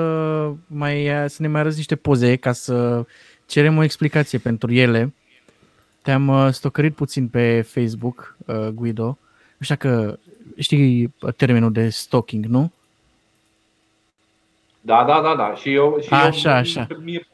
[0.67, 3.05] mai uh, să ne mai arăți niște poze ca să
[3.45, 5.13] cerem o explicație pentru ele.
[6.01, 9.17] Te-am uh, stocărit puțin pe Facebook, uh, Guido.
[9.59, 10.19] Așa că
[10.57, 12.71] știi termenul de stalking, nu?
[14.85, 15.55] Da, da, da, da.
[15.55, 16.87] Și eu, și așa, eu, așa.
[17.03, 17.27] Mie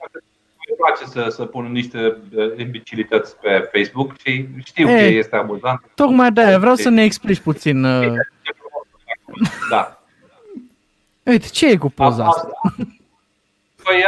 [0.67, 5.35] îmi place să, să pun niște uh, imbecilități pe Facebook și știu Ei, că este
[5.35, 5.81] amuzant.
[5.95, 7.83] Tocmai de vreau să ne explici puțin.
[7.83, 8.13] Uh...
[9.69, 10.01] Da.
[11.23, 12.49] Uite, ce e cu poza asta?
[13.83, 14.03] Păi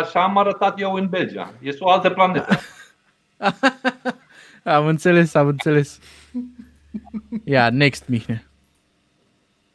[0.00, 1.52] așa am arătat eu în Belgia.
[1.60, 2.58] Este o altă planetă.
[4.64, 5.98] am înțeles, am înțeles.
[7.44, 8.46] Ia, next, Mihne.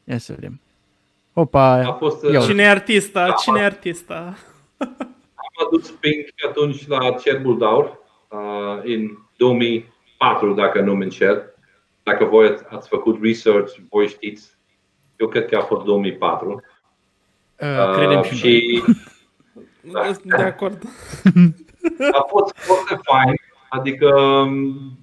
[0.04, 0.60] Ia să vedem.
[1.40, 3.26] Opa, a fost, uh, Cine e artista?
[3.26, 4.38] Da, Cine e artista?
[4.78, 11.54] Am adus Pink atunci la Cerbul Daur uh, în 2004, dacă nu mă înșel.
[12.04, 14.58] Dacă voi ați făcut research, voi știți.
[15.16, 16.64] Eu cred că a fost 2004.
[17.60, 18.84] Uh, credem și, și
[19.94, 20.12] da.
[20.24, 20.84] De acord.
[22.12, 23.36] A fost foarte fain.
[23.70, 24.98] Adică um,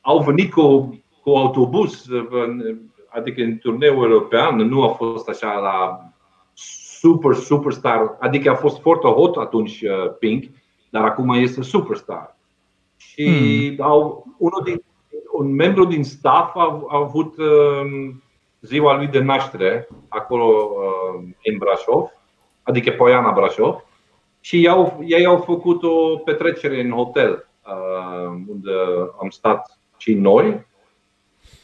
[0.00, 2.04] au venit cu, cu autobuz
[3.10, 6.04] adică în turneul european nu a fost așa la
[7.00, 10.44] super, superstar, adică a fost foarte hot atunci uh, Pink,
[10.90, 12.36] dar acum este superstar.
[12.96, 13.24] Și
[13.76, 13.84] hmm.
[13.84, 14.82] au, unul din,
[15.32, 18.22] un membru din staff a, a avut um,
[18.60, 22.10] ziua lui de naștere acolo uh, în Brașov,
[22.62, 23.84] adică Poiana Brașov,
[24.40, 28.72] și ei au, ei au făcut o petrecere în hotel uh, unde
[29.20, 30.66] am stat și noi.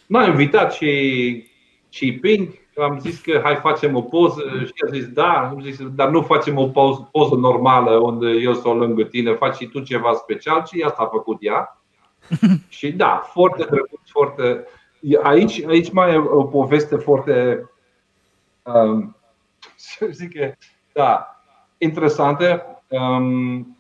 [0.09, 1.51] M-a invitat și,
[1.89, 5.89] și Pink, am zis că hai facem o poză și a zis da, am zis,
[5.89, 9.81] dar nu facem o poză, poză normală unde eu sunt lângă tine, faci și tu
[9.81, 11.81] ceva special și asta a făcut ea.
[12.69, 14.65] și da, foarte drăguț, foarte.
[15.23, 17.67] Aici, aici mai e o poveste foarte.
[18.63, 19.17] Um,
[19.77, 20.53] să zic că,
[20.93, 21.41] da,
[21.79, 22.67] interesantă.
[22.89, 23.77] Um,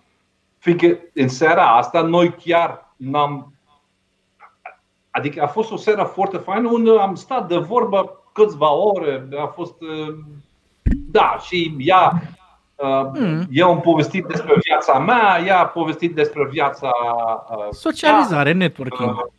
[0.58, 3.50] fiindcă în seara asta noi chiar n-am.
[5.16, 9.28] Adică a fost o seară foarte faină unde am stat de vorbă câțiva ore.
[9.38, 9.74] A fost.
[11.10, 12.22] Da, și ea
[13.12, 13.46] Mm.
[13.50, 16.90] Eu am povestit despre viața mea, ea a povestit despre viața.
[17.70, 18.54] Socializare, ea.
[18.54, 19.30] networking.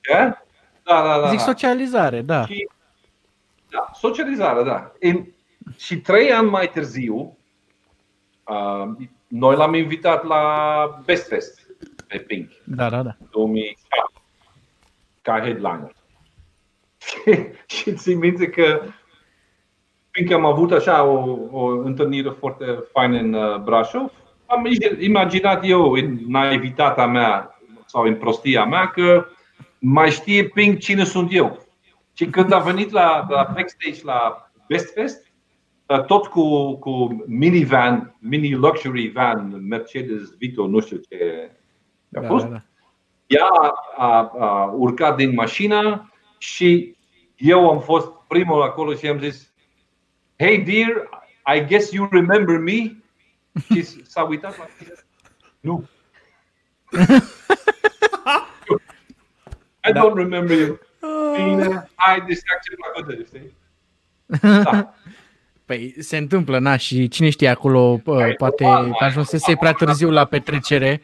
[0.00, 0.36] Ce?
[0.82, 1.28] Da, da, da.
[1.28, 1.44] Zic da.
[1.44, 2.46] socializare, da.
[2.46, 2.68] Și,
[3.70, 4.92] da, socializare, da.
[5.00, 5.24] În,
[5.76, 7.36] și trei ani mai târziu,
[8.44, 11.60] uh, noi l-am invitat la Best Fest
[12.06, 12.50] pe Pink.
[12.64, 13.16] Da, da, da.
[13.30, 14.17] 2007
[15.28, 15.92] ca headliner.
[17.74, 18.82] și țin minte că
[20.10, 24.12] fiindcă am avut așa o, o întâlnire foarte faină în uh, Brașov,
[24.46, 24.66] am
[24.98, 29.26] imaginat eu în naivitatea mea sau în prostia mea că
[29.78, 31.66] mai știe Pink cine sunt eu.
[32.12, 35.32] Și când a venit la, la backstage la Best Fest,
[35.86, 41.50] uh, tot cu, cu minivan, mini luxury van, Mercedes Vito, nu știu ce
[42.14, 42.62] a da, fost, da, da.
[43.28, 46.96] Ea a, a, a urcat din mașină și
[47.36, 49.52] eu am fost primul acolo și am zis
[50.38, 51.08] Hey dear,
[51.56, 52.96] I guess you remember me?
[53.74, 54.92] Și s-a uitat la mine.
[55.60, 55.88] Nu.
[59.88, 60.78] I don't remember you.
[61.36, 63.56] Bine, hai distracție plăcută, știi?
[64.62, 64.94] Da.
[65.64, 68.64] Păi se întâmplă, na, și cine știe acolo, pă, poate
[68.98, 71.02] ajunsese prea târziu la petrecere,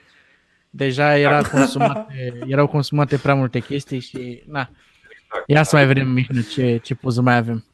[0.76, 4.68] deja era consumate, erau consumate prea multe chestii și, na,
[5.46, 7.64] ia să mai vedem, Mihnă, ce, ce poză mai avem.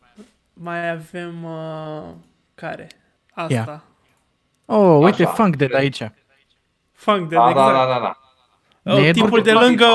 [0.53, 2.15] Mai avem, uh,
[2.55, 2.87] care?
[3.31, 3.53] Asta.
[3.53, 3.81] Yeah.
[4.65, 5.33] Oh, uite, Așa.
[5.33, 6.11] Funk de aici.
[6.93, 7.73] Funk de da, da, exact.
[7.73, 8.19] da, da, da.
[8.93, 9.87] Oh, tipul de lângă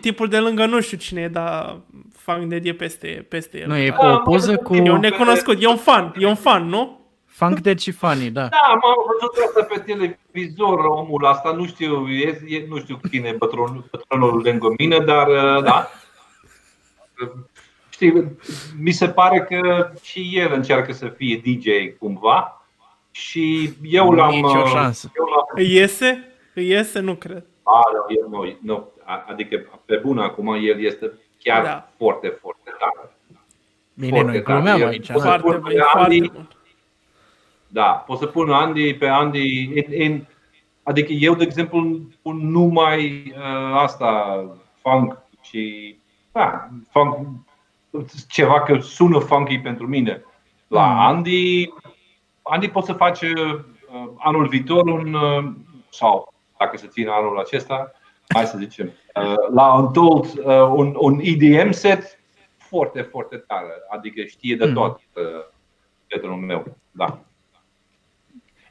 [0.00, 1.80] tipul de lângă nu știu cine e, dar
[2.12, 3.68] Funk de e peste, peste el.
[3.68, 4.74] Nu, e da, o poză cu...
[4.74, 6.97] E un necunoscut, e un fan, e un fan, nu?
[7.38, 8.40] Funk de și funny, da.
[8.40, 13.28] Da, m-am văzut asta pe televizor, omul asta, nu știu, e, e, nu știu cine
[13.28, 15.90] e bătrânul, bătrânul lângă mine, dar uh, da.
[17.88, 18.36] Știi,
[18.80, 21.66] mi se pare că și el încearcă să fie DJ
[21.98, 22.66] cumva
[23.10, 24.30] și eu l-am...
[24.30, 25.10] Nici o uh, șansă.
[25.16, 25.66] Eu l-am...
[25.66, 26.32] Iese?
[26.54, 27.00] Iese?
[27.00, 27.44] Nu cred.
[27.62, 27.80] A,
[28.28, 28.88] nu, nu, nu,
[29.26, 31.12] adică pe bun acum el este
[31.42, 31.88] chiar da.
[31.96, 33.16] foarte, foarte tare.
[33.94, 35.10] Bine, noi glumeam aici.
[35.10, 36.48] Foarte, bun, foarte bun.
[37.68, 40.24] Da, pot să pun Andy pe Andy în, în,
[40.88, 44.44] Adică eu, de exemplu, pun numai uh, asta,
[44.80, 45.96] funk și
[46.32, 47.26] da, funk
[48.28, 50.24] ceva că sună funky pentru mine.
[50.68, 50.98] La mm.
[50.98, 51.70] Andy,
[52.42, 55.52] Andy poate să face uh, anul viitor un, uh,
[55.88, 57.92] sau dacă se ține anul acesta,
[58.28, 60.44] hai să zicem, uh, la Untold uh,
[60.74, 62.20] un, un EDM set
[62.56, 64.74] foarte, foarte tare, adică știe de mm.
[64.74, 65.44] tot uh,
[66.06, 66.76] prietenul meu.
[66.90, 67.20] Da.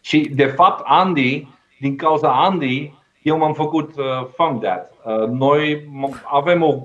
[0.08, 1.48] Și de fapt Andy,
[1.80, 4.90] din cauza Andy, eu m-am făcut uh, Funk Dad.
[5.06, 5.90] Uh, noi
[6.24, 6.76] avem o,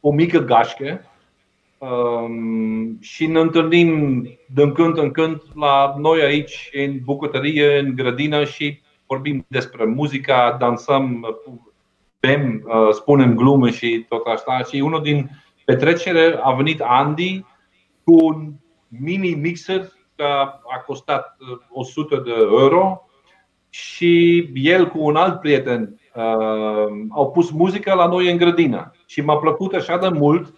[0.00, 1.00] o mică gașcă
[1.90, 4.22] Um, și ne întâlnim
[4.54, 10.56] din când în când la noi aici în bucătărie, în grădină și vorbim despre muzica,
[10.58, 11.26] dansăm,
[12.20, 14.62] bem, uh, spunem glume și tot asta.
[14.70, 15.30] Și unul din
[15.64, 17.44] petrecere a venit Andy
[18.04, 18.52] cu un
[18.88, 20.32] mini mixer care
[20.76, 21.36] a costat
[21.68, 23.08] 100 uh, de euro
[23.68, 28.92] și el cu un alt prieten uh, au pus muzica la noi în grădină.
[29.06, 30.54] Și m-a plăcut așa de mult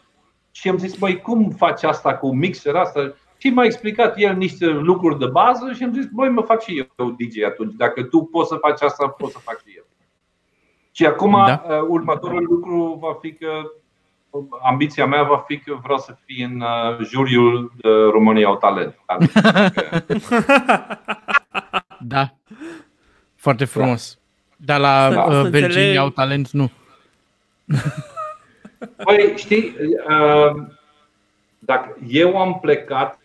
[0.51, 3.15] și am zis, băi, cum faci asta cu mixer asta?
[3.37, 6.87] Și m-a explicat el niște lucruri de bază și am zis, băi, mă fac și
[6.99, 7.75] eu DJ atunci.
[7.75, 9.85] Dacă tu poți să faci asta, pot să fac și eu.
[10.91, 11.63] Și acum da.
[11.69, 13.49] Uh, următorul lucru va fi că
[14.63, 18.95] ambiția mea va fi că vreau să fii în uh, juriul de România au talent.
[22.01, 22.35] da.
[23.37, 24.19] Foarte frumos.
[24.57, 25.23] Dar la da.
[25.23, 26.71] uh, Virginia au talent nu.
[29.05, 29.75] Păi, știi,
[30.09, 30.63] uh,
[31.59, 33.19] dacă eu am plecat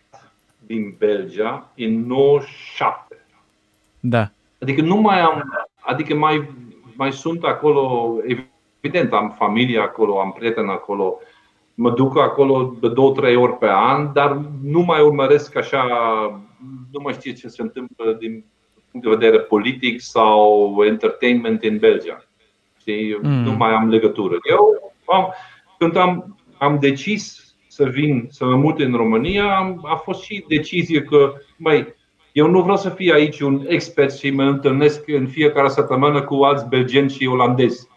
[0.66, 3.24] din Belgia în 97.
[4.00, 4.30] Da.
[4.60, 6.50] Adică nu mai am, adică mai,
[6.96, 8.51] mai sunt acolo, evident
[9.10, 11.18] am familie acolo, am prieteni acolo,
[11.74, 15.84] mă duc acolo de două, trei ori pe an, dar nu mai urmăresc așa,
[16.92, 18.44] nu mai știu ce se întâmplă din
[18.90, 22.24] punct de vedere politic sau entertainment în Belgia.
[22.82, 23.30] Și mm.
[23.30, 24.36] nu mai am legătură.
[24.50, 25.32] Eu am,
[25.78, 30.44] când am, am decis să vin, să mă mut în România, am, a fost și
[30.48, 31.94] decizie că, mai
[32.32, 36.34] eu nu vreau să fiu aici un expert și mă întâlnesc în fiecare săptămână cu
[36.34, 37.88] alți belgeni și olandezi.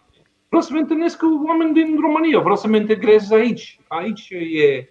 [0.55, 3.79] Vreau să mă întâlnesc cu oameni din România, vreau să mă integrez aici.
[3.87, 4.89] Aici e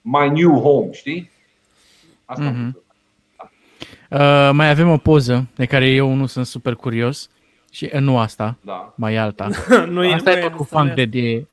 [0.00, 1.30] my new home, știi?
[2.24, 2.70] Asta mm-hmm.
[4.10, 7.30] uh, mai avem o poză de care eu nu sunt super curios
[7.70, 8.94] și uh, nu asta, da.
[8.96, 9.48] mai alta.
[9.88, 11.46] nu e, asta nu e tot cu funk de, de...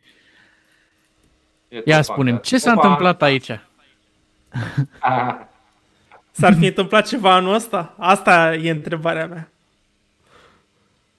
[1.86, 2.82] Ia spunem, ce s-a Opa.
[2.82, 3.50] întâmplat aici?
[5.00, 5.36] Ah,
[6.40, 7.96] S-ar fi întâmplat ceva anul ăsta?
[7.98, 9.52] Asta e întrebarea mea.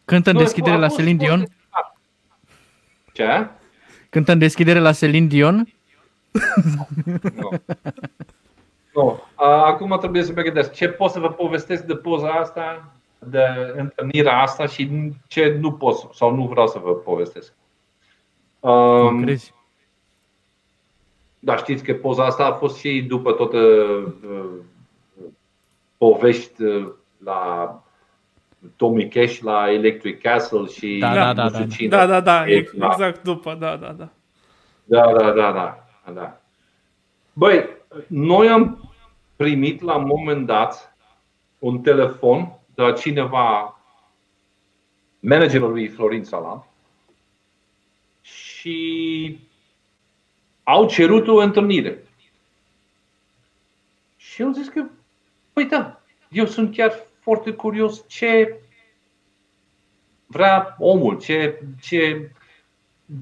[0.04, 1.46] Cântă în nu, deschidere a la fost- Celine Dion?
[3.18, 3.48] Ce?
[4.10, 5.68] Cântă în deschidere la Celine Dion?
[6.74, 6.88] Nu.
[8.94, 9.22] Nu.
[9.34, 13.42] A, Acum trebuie să mă gândesc ce pot să vă povestesc de poza asta, de
[13.76, 17.52] întâlnirea asta și ce nu pot sau nu vreau să vă povestesc.
[18.60, 19.54] Um, Um, crezi?
[21.38, 24.50] Da, știți că poza asta a fost și după toată uh,
[25.96, 26.88] povești uh,
[27.24, 27.82] la
[28.76, 31.74] Tommy Cash la Electric Castle și Da, da, nu da, știu da.
[31.74, 31.88] cine.
[31.88, 32.92] Da, da, da, Exact.
[32.92, 34.08] exact după, da, da, da.
[34.84, 36.40] Da, da, da, da, da.
[37.32, 37.68] Băi,
[38.06, 38.92] noi am
[39.36, 40.96] primit la un moment dat
[41.58, 43.78] un telefon de la cineva,
[45.20, 46.66] managerul lui Florin Salam,
[48.22, 49.38] și
[50.62, 52.02] au cerut o întâlnire.
[54.16, 54.84] Și eu am zis că,
[55.52, 56.00] păi da,
[56.30, 58.60] eu sunt chiar foarte curios ce
[60.26, 62.30] vrea omul, ce, ce,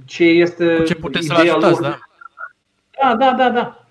[0.04, 1.90] ce este Cu ce puteți să-l ideea ajutați, lor.
[1.90, 1.98] da?
[3.02, 3.86] Da, da, da, da.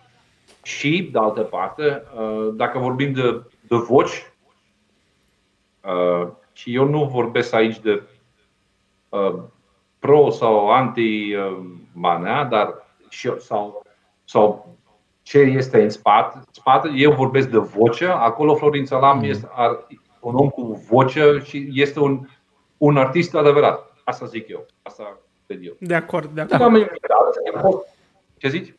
[0.63, 4.31] Și, de altă parte, uh, dacă vorbim de, de voci,
[5.81, 8.03] uh, și eu nu vorbesc aici de
[9.09, 9.35] uh,
[9.99, 13.85] pro sau anti-manea, dar și, sau,
[14.23, 14.75] sau
[15.21, 19.25] ce este în spate, spate, eu vorbesc de voce, acolo Florin Salam Mhm.
[19.29, 19.87] este ar,
[20.27, 22.27] un om cu voce și este un,
[22.77, 23.93] un artist adevărat.
[24.03, 25.17] Asta zic eu, asta
[25.47, 25.73] cred eu.
[25.79, 26.55] De acord, de Da.
[26.55, 26.61] acord.
[26.61, 27.17] Am invitat,
[27.55, 27.87] a fost-
[28.37, 28.73] Ce zici?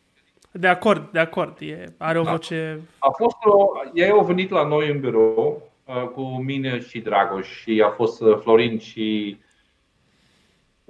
[0.52, 1.56] De acord, de acord.
[1.60, 2.30] E, are o Da.
[2.30, 2.80] voce...
[2.98, 7.48] A fost o, ei au venit la noi în birou uh, cu mine și Dragoș
[7.60, 9.36] și a fost uh, Florin și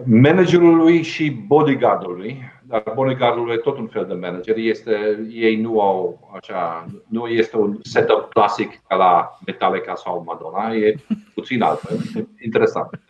[0.05, 2.55] managerul lui și bodyguardul lui.
[2.63, 4.57] Dar bodyguardul e tot un fel de manager.
[4.57, 10.75] Este, ei nu au așa, nu este un setup clasic ca la Metallica sau Madonna,
[10.75, 10.97] e
[11.35, 11.99] puțin altfel.
[12.15, 13.01] E interesant.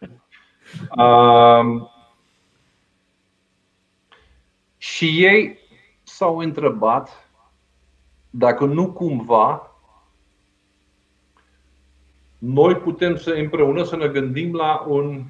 [0.96, 1.90] Um,
[4.76, 5.58] și ei
[6.02, 7.30] s-au întrebat
[8.30, 9.70] dacă nu cumva
[12.38, 15.24] noi putem să împreună să ne gândim la un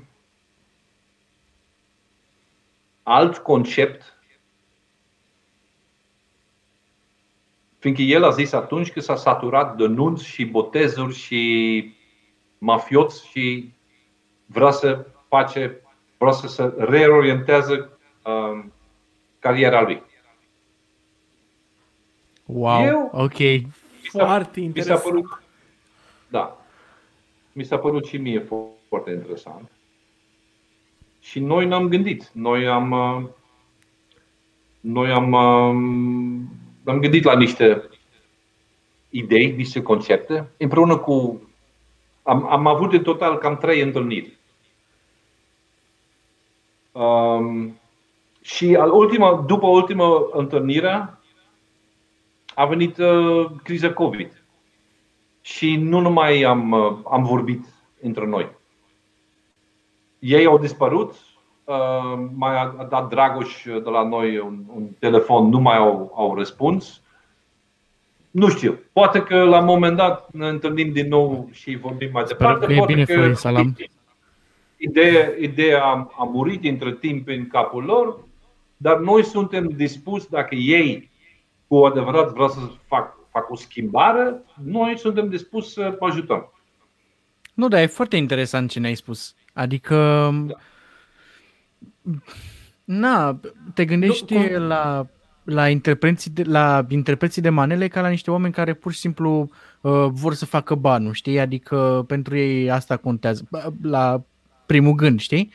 [3.08, 4.18] alt concept
[7.78, 11.92] fiindcă el a zis atunci că s-a saturat de nunți și botezuri și
[12.58, 13.72] mafioți și
[14.46, 15.80] vrea să face,
[16.18, 18.72] vrea să se reorientează um,
[19.38, 20.02] cariera lui.
[22.44, 23.38] Wow, Eu- ok.
[23.38, 23.68] Mi
[24.10, 25.02] s-a- Foarte mi s-a interesant.
[25.02, 25.42] părut,
[26.28, 26.58] da,
[27.52, 29.70] mi s-a părut și mie fo- foarte interesant.
[31.28, 32.30] Și noi ne-am gândit.
[32.32, 33.28] Noi am, uh,
[34.80, 36.48] noi am, um,
[36.84, 37.88] am gândit la niște
[39.08, 41.40] idei, niște concepte, împreună cu.
[42.22, 44.36] Am, am avut în total cam trei întâlniri.
[46.92, 47.78] Um,
[48.40, 51.18] și al ultima, după ultima întâlnire,
[52.54, 54.44] a venit uh, criza COVID.
[55.40, 57.66] Și nu numai am, uh, am vorbit
[58.00, 58.55] între noi.
[60.18, 61.14] Ei au dispărut,
[61.64, 66.12] uh, mai a, a dat Dragoș de la noi un, un telefon, nu mai au,
[66.16, 67.00] au răspuns.
[68.30, 72.24] Nu știu, poate că la un moment dat ne întâlnim din nou și vorbim mai
[72.24, 72.66] departe.
[72.66, 73.76] că e poate bine, că Florin Salam.
[74.76, 78.18] Ideea, ideea a, a murit între timp în capul lor,
[78.76, 81.10] dar noi suntem dispuși, dacă ei
[81.66, 86.52] cu adevărat vreau să fac, fac o schimbare, noi suntem dispuși să ajutăm.
[87.54, 89.34] Nu, dar e foarte interesant ce ne-ai spus.
[89.56, 90.54] Adică, Da.
[92.84, 93.40] na,
[93.74, 95.06] te gândești Nu, cum- la,
[95.44, 99.50] la, interpreții de, la interpreții de manele ca la niște oameni care pur și simplu
[99.80, 101.38] uh, vor să facă banul, știi?
[101.40, 104.22] Adică pentru ei asta contează, Bă, la
[104.66, 105.52] primul gând, știi?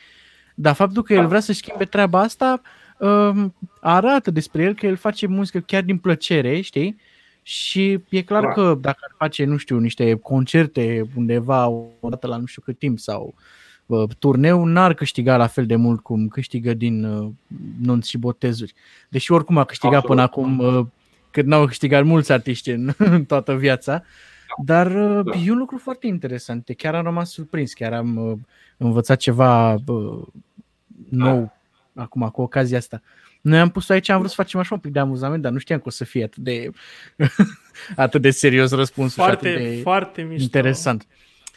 [0.54, 1.26] Dar faptul că el Da.
[1.26, 2.60] vrea să schimbe treaba asta,
[2.98, 3.44] uh,
[3.80, 6.96] arată despre el că el face muzică chiar din plăcere, știi?
[7.42, 8.48] Și e clar Da.
[8.48, 11.68] că dacă ar face, nu știu, niște concerte undeva
[12.00, 13.42] o dată la nu știu cât timp sau uh,
[14.18, 17.28] turneu, n-ar câștiga la fel de mult cum câștigă din uh,
[17.82, 18.74] nunți și botezuri.
[19.08, 20.16] Deși oricum a câștigat Absolut.
[20.16, 20.86] până acum uh,
[21.30, 24.02] cât n-au câștigat mulți artiști în, în toată viața.
[24.64, 25.38] Dar uh, Da.
[25.38, 26.68] e un lucru foarte interesant.
[26.76, 28.38] Chiar am rămas surprins, chiar am uh,
[28.76, 30.22] învățat ceva uh,
[31.08, 31.52] nou
[31.94, 33.02] acum cu ocazia asta.
[33.40, 35.58] Noi am pus aici, am vrut să facem așa un pic de amuzament, dar nu
[35.58, 36.70] știam că o să fie atât de
[37.96, 40.42] atât de serios răspunsul și Foarte, atât de foarte mișto.
[40.42, 41.06] interesant.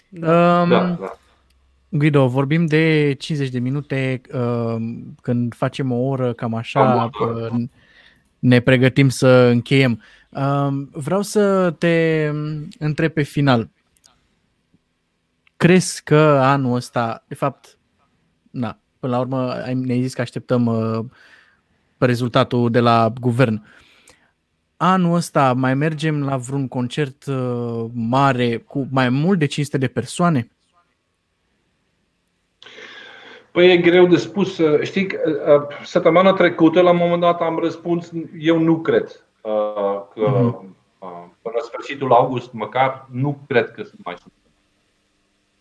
[0.10, 0.62] Da.
[0.62, 1.18] Um, Da, da.
[1.90, 7.24] Guido, vorbim de 50 de minute, um, când facem o oră, cam așa, Cam o
[7.26, 7.50] oră.
[7.54, 7.64] uh,
[8.40, 10.02] ne pregătim să încheiem.
[10.30, 12.30] Um, Vreau să te
[12.80, 13.70] întreb pe final.
[15.58, 17.78] Crezi că anul ăsta, de fapt,
[18.52, 21.06] na, până la urmă ai- ne-ai zis că așteptăm uh,
[21.98, 23.66] rezultatul de la guvern.
[24.78, 29.88] Anul ăsta mai mergem la vreun concert uh, mare cu mai mult de 500 de
[29.88, 30.50] persoane?
[33.56, 34.62] Păi e greu de spus.
[34.82, 35.20] Știi, că,
[35.70, 40.76] uh, săptămâna trecută, la un moment dat, am răspuns, eu nu cred uh, că Mhm.
[41.00, 44.34] uh, până la sfârșitul august, măcar, nu cred că sunt mai sunt.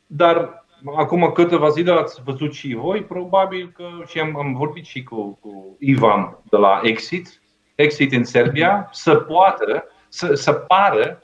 [0.07, 0.65] Dar
[0.97, 5.39] acum câteva zile ați văzut și voi, probabil că și am, am vorbit și cu,
[5.41, 7.41] cu Ivan de la Exit,
[7.75, 11.21] Exit în Serbia, să poată, să, să pară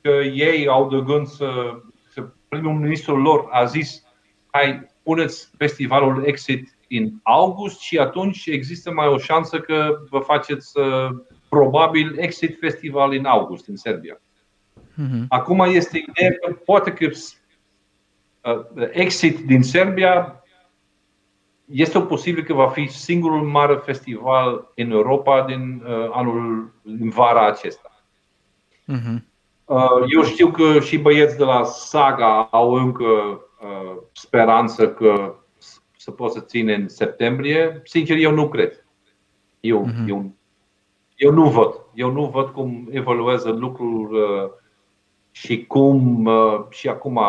[0.00, 1.50] că ei au de gând să,
[2.08, 4.06] să primul ministru lor a zis
[4.50, 10.78] hai, puneți festivalul Exit în august și atunci există mai o șansă că vă faceți
[10.78, 11.10] uh,
[11.48, 14.20] probabil Exit Festival în august în Serbia.
[14.94, 15.24] Mhm.
[15.28, 17.10] Acum este ideea că poate că
[18.50, 20.44] uh, Exit din Serbia
[21.64, 27.46] este posibil că va fi singurul mare festival în Europa din uh, anul din vara
[27.46, 28.04] acesta.
[28.84, 29.26] Mhm.
[29.64, 33.38] Uh, Eu știu că și băieți de la Saga au încă uh,
[34.12, 37.80] speranță că s- să pot să ține în septembrie.
[37.84, 38.86] Sincer, eu nu cred.
[39.60, 40.08] Eu, Mhm.
[40.08, 40.32] eu,
[41.16, 41.80] eu nu văd.
[41.94, 44.50] Eu nu văd cum evoluează lucrul uh,
[45.30, 47.20] și cum uh, și acum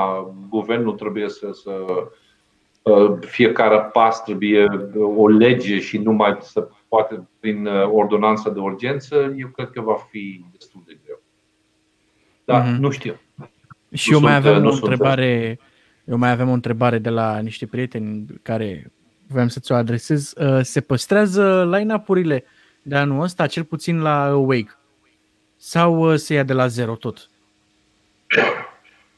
[0.49, 1.71] guvernul trebuie să, să
[2.81, 4.65] uh, fiecare pas trebuie
[5.17, 9.81] o lege și nu mai să poate prin uh, ordonanță de urgență, eu cred că
[9.81, 11.21] va fi destul de greu.
[12.45, 12.81] Dar Mhm.
[12.81, 13.19] nu știu.
[13.93, 15.59] Și Nu eu mai sunt, aveam nu o sunt, întrebare,
[16.05, 18.91] eu mai aveam o întrebare de la niște prieteni care
[19.27, 20.33] voiam să ți-o adresez.
[20.37, 22.43] Uh, Se păstrează line-up-urile
[22.81, 24.77] de anul ăsta, cel puțin la Awake?
[25.57, 27.29] Sau uh, se ia de la zero tot?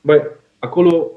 [0.01, 0.21] Băi,
[0.59, 1.11] acolo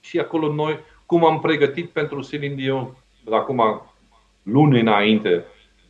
[0.00, 3.82] și acolo noi, cum am pregătit pentru Celine Dion de acum
[4.42, 5.44] luni înainte.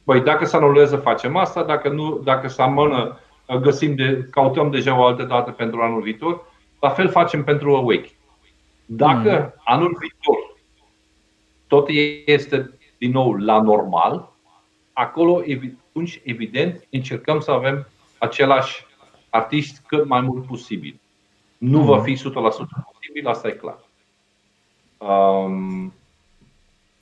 [0.05, 3.21] Băi, dacă se anulează, facem asta, dacă nu, dacă se amână,
[3.61, 6.45] găsim de, cautăm deja o altă dată pentru anul viitor.
[6.81, 8.11] La fel facem pentru Awake.
[8.87, 9.62] Dacă Mm.
[9.64, 10.57] anul viitor
[11.66, 11.89] tot
[12.26, 14.33] este din nou la normal,
[14.93, 17.87] acolo evi- atunci evident încercăm să avem
[18.18, 18.87] același
[19.31, 21.01] artiști cât mai mult posibil.
[21.59, 23.79] Nu va fi 100% posibil, asta e clar.
[24.99, 25.93] Um,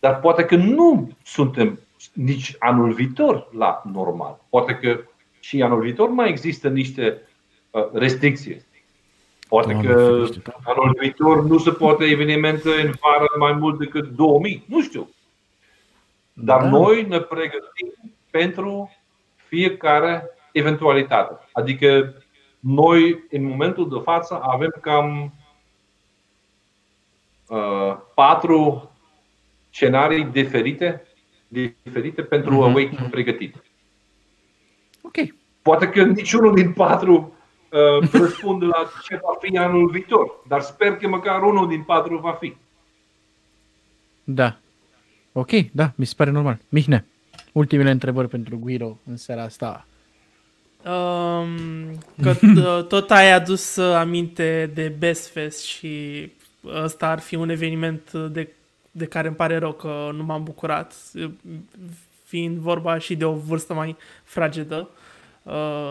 [0.00, 1.78] dar poate că nu suntem
[2.12, 4.38] nici anul viitor la normal.
[4.48, 5.00] Poate că
[5.40, 7.22] și anul viitor mai există niște
[7.70, 8.64] uh, restricții.
[9.48, 10.52] Poate Doamne că ferește, da.
[10.72, 14.64] anul viitor nu se poate evenimente în vară mai mult decât 2000.
[14.68, 15.08] Nu știu.
[16.32, 16.68] Dar Da.
[16.68, 17.92] noi ne pregătim
[18.30, 18.90] pentru
[19.34, 21.38] fiecare eventualitate.
[21.52, 22.14] Adică
[22.60, 25.32] noi, în momentul de față, avem cam
[27.48, 28.90] uh, patru
[29.70, 31.06] scenarii diferite,
[31.82, 33.10] diferite pentru Mhm, Awake mhm.
[33.10, 33.56] pregătit.
[35.00, 35.14] Ok.
[35.62, 37.35] Poate că niciunul din patru
[37.72, 42.18] uh, răspunde la ce va fi anul viitor, dar sper că măcar unul din patru
[42.18, 42.56] va fi.
[44.24, 44.56] Da.
[45.32, 46.58] Ok, da, mi se pare normal.
[46.68, 47.04] Mihnea,
[47.52, 49.86] ultimele întrebări pentru Guido în seara asta.
[50.84, 56.30] Um, că t- tot ai adus uh, aminte de Best Fest și
[56.66, 58.52] ăsta ar fi un eveniment de,
[58.90, 60.94] de care îmi pare rău că nu m-am bucurat,
[62.24, 65.05] fiind vorba și de o vârstă mai fragedă uh,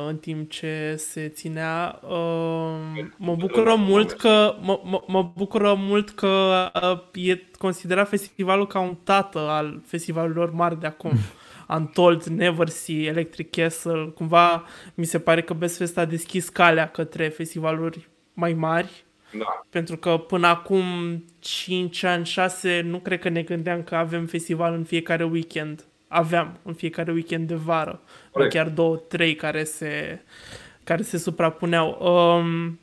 [0.08, 2.00] în timp ce se ținea.
[2.04, 6.72] Uh, mă bucură mult că mă, mă, mă bucură mult că
[7.14, 11.12] uh, e considerat festivalul ca un tată al festivalurilor mari de acum.
[11.78, 17.28] Untold, Neversea, Electric Castle, cumva mi se pare că Best Fest a deschis calea către
[17.28, 19.66] festivaluri mai mari Da.
[19.70, 20.84] Pentru că până acum
[21.40, 25.86] 5 ani, 6, nu cred că ne gândeam că avem festival în fiecare weekend.
[26.08, 28.02] Aveam în fiecare weekend de vară.
[28.32, 28.54] Corect.
[28.54, 30.22] Chiar două, trei care se,
[30.84, 31.98] care se suprapuneau.
[32.02, 32.80] Um,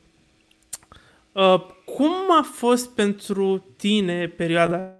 [1.31, 4.91] uh, cum a fost pentru tine perioada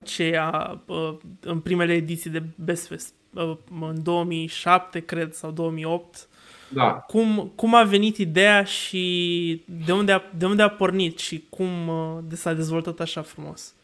[0.00, 3.14] aceea uh, în primele ediții de Best Fest?
[3.34, 6.28] Uh, în 2007, cred, sau 2008?
[6.68, 6.90] Da.
[6.90, 11.88] Cum, cum a venit ideea și de unde a, de unde a pornit și cum
[11.88, 13.74] uh, de s-a dezvoltat așa frumos?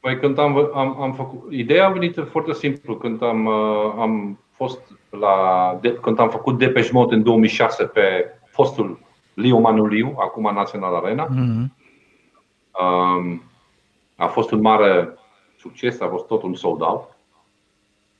[0.00, 1.52] Păi când am, am, am făcut.
[1.52, 2.96] Ideea a venit foarte simplu.
[2.96, 4.80] Când am, uh, am fost
[5.10, 5.78] la.
[5.80, 9.00] De, când am făcut Depeche Mode în 2006 pe fostul
[9.34, 11.26] Liu Manuliu, acum Național Arena.
[11.30, 11.76] Mhm.
[12.80, 13.42] Um,
[14.16, 15.18] a fost un mare
[15.58, 17.16] succes, a fost tot un sold out.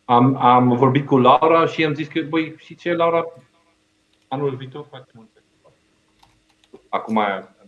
[0.04, 3.24] Am, am vorbit cu Laura și am zis că, băi, și ce, Laura,
[4.28, 5.72] anul viitor facem un festival.
[6.88, 7.14] Acum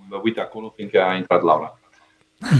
[0.08, 1.78] mă uit acolo, fiindcă a intrat Laura.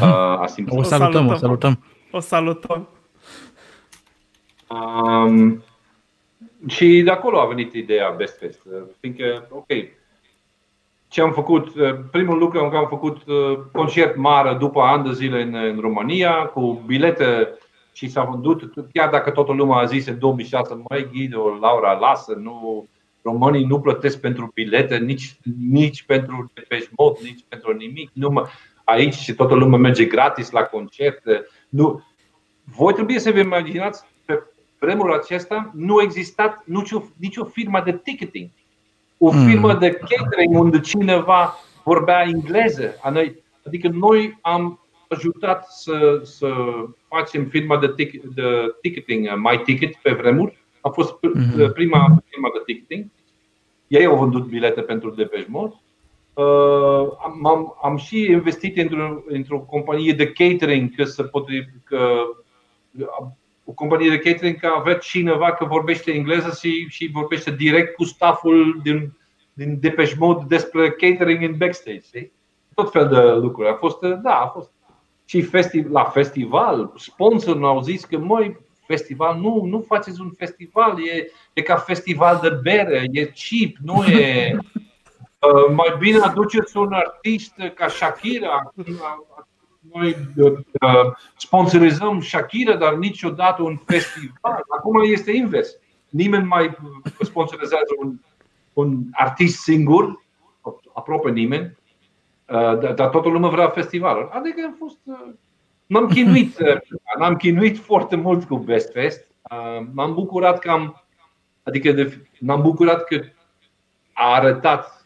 [0.01, 0.78] Uh, a simțit.
[0.78, 1.39] O salutăm, o salutăm.
[1.39, 1.85] salutăm.
[2.11, 2.89] O salutăm!
[4.68, 5.62] Um,
[6.66, 9.66] și de acolo a venit ideea Best Fest, uh, fiindcă, ok,
[11.09, 15.12] ce am făcut, uh, primul lucru că am făcut uh, concert mare după ani de
[15.12, 17.59] zile în, în România, cu bilete
[17.93, 22.35] și s-a vândut, chiar dacă toată lumea a zis în 2006, mai Ghido, Laura, lasă,
[22.43, 22.89] nu,
[23.22, 25.37] românii nu plătesc pentru bilete, nici,
[25.70, 28.11] nici pentru Depeche Mode, nici pentru nimic.
[28.12, 28.47] Nu mă,
[28.85, 31.47] aici și toată lumea merge gratis la concerte.
[31.68, 32.03] Nu.
[32.64, 34.43] Voi trebuie să vă imaginați, pe
[34.78, 38.49] vremul acesta nu a existat nicio, nicio firmă de ticketing.
[39.18, 39.47] O Mm.
[39.47, 41.55] firmă de catering unde cineva
[41.85, 42.99] vorbea engleză.
[43.03, 46.55] A noi- Adică noi am ajutat să, să
[47.09, 48.43] facem firma de, tic, de
[48.80, 50.57] ticketing, uh, My Ticket pe vremuri.
[50.80, 51.72] A fost pr- Mhm.
[51.72, 53.07] prima firmă de ticketing.
[53.87, 55.74] Ei au vândut bilete pentru Depeche Mode.
[56.35, 61.47] Uh, am, am, am și investit într-o, într-o companie de catering că să pot,
[61.85, 62.22] că,
[63.64, 68.05] o companie de catering că avea cineva că vorbește engleză și, și vorbește direct cu
[68.05, 69.12] stafful din,
[69.53, 72.01] din Depeche Mode despre catering în backstage.
[72.01, 72.33] Știi?
[72.74, 73.68] Tot fel de lucruri.
[73.68, 74.70] A fost, da, a fost
[75.24, 78.57] și festi- la festival, sponsorul au zis că măi,
[78.87, 84.05] festival, nu, nu faceți un festival, e, e ca festival de bere, e cheap, nu
[84.05, 84.57] e.
[85.49, 88.72] Uh, mai bine aduceți un artist ca Shakira.
[89.93, 90.59] Noi uh,
[91.36, 94.64] sponsorizăm Shakira, dar niciodată un festival.
[94.78, 95.76] Acum este invers.
[96.09, 96.76] Nimeni mai
[97.20, 98.14] sponsorizează un,
[98.72, 100.22] un artist singur,
[100.95, 101.76] aproape nimeni,
[102.53, 104.28] Uh, dar dar toată lumea vrea festivalul.
[104.32, 104.99] Adică a fost.
[105.05, 105.32] uh,
[105.86, 106.80] M-am chinuit, uh,
[107.18, 109.26] m-am chinuit foarte mult cu Best Fest.
[109.51, 111.03] Uh, M-am bucurat că am.
[111.62, 113.20] Adică de, m-am bucurat că
[114.12, 115.01] a arătat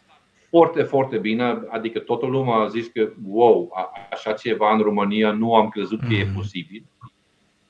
[0.57, 1.59] foarte, foarte bine.
[1.69, 6.01] Adică toată lumea a zis că, wow, a- așa ceva în România nu am crezut
[6.01, 6.85] că e posibil.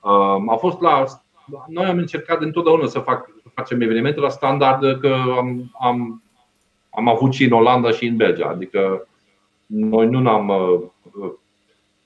[0.01, 1.05] Uh, A fost la.
[1.69, 6.23] Noi am încercat întotdeauna să, fac, să facem evenimente la standard, că am, am,
[6.91, 8.49] am avut și în Olanda și în Belgia.
[8.49, 9.09] Adică
[9.67, 10.81] noi nu am uh,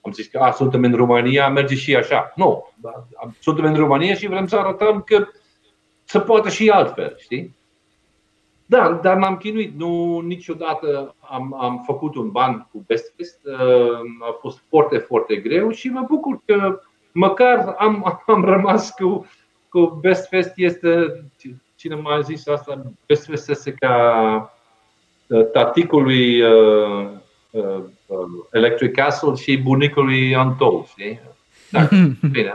[0.00, 2.32] am zis că a, suntem în România, merge și așa.
[2.36, 5.26] Nu, da, am- suntem în România și vrem să arătăm că
[6.04, 7.54] se poate și altfel, știi?
[8.70, 9.78] Da, dar m-am chinuit.
[9.78, 13.40] Nu, niciodată am, am făcut un ban cu Best Fest.
[13.44, 16.80] Uh, A fost foarte, foarte greu și mă bucur că
[17.12, 19.26] măcar am, am rămas cu,
[19.68, 20.52] cu Best Fest.
[20.56, 21.24] Este,
[21.74, 22.82] cine m-a zis asta?
[23.06, 24.54] Best Fest este ca
[25.26, 27.08] uh, taticului uh,
[27.50, 28.18] uh, uh,
[28.52, 31.20] Electric Castle și bunicului Untold, știi?
[31.70, 31.88] Da,
[32.32, 32.54] bine.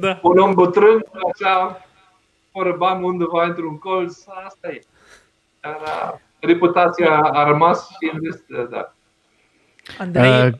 [0.00, 0.18] Da.
[0.22, 1.86] Un om bătrân, așa,
[2.52, 4.80] fără bani undeva într-un colț, asta e.
[5.68, 8.92] Dar uh, reputația a rămas și în rest, uh, da.
[9.98, 10.52] Andrei, Uh,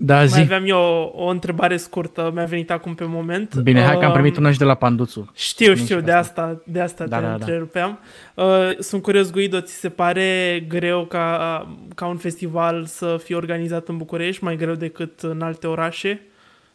[0.00, 0.40] da, mai zi.
[0.40, 3.54] aveam eu o, o întrebare scurtă, mi-a venit acum pe moment.
[3.56, 5.30] Bine, hai că am Um, primit una și de la Panduțu.
[5.34, 6.42] Știu, Nu știu, știu de asta.
[6.42, 7.34] asta, de asta Da, te da, da.
[7.34, 7.98] întrerupeam.
[8.34, 8.44] Uh,
[8.78, 13.96] sunt curios, Guido, ți se pare greu ca, ca un festival să fie organizat în
[13.96, 16.20] București, mai greu decât în alte orașe?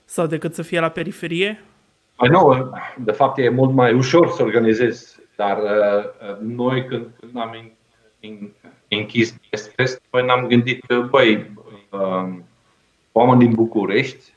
[0.06, 1.64] Sau decât să fie la periferie?
[2.18, 7.06] Mai nou, de fapt, e mult mai ușor să organizezi, dar uh, uh, noi când,
[7.20, 7.70] când am în,
[8.20, 8.50] în,
[8.88, 11.52] închis Best Fest, noi ne-am gândit că, băi,
[11.90, 12.34] uh,
[13.12, 14.34] oameni din București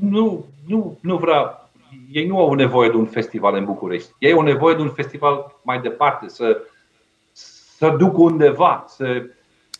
[0.00, 1.70] nu, nu, nu vrea,
[2.10, 4.10] ei nu au nevoie de un festival în București.
[4.18, 6.62] Ei au nevoie de un festival mai departe, să,
[7.32, 9.26] să duc undeva, să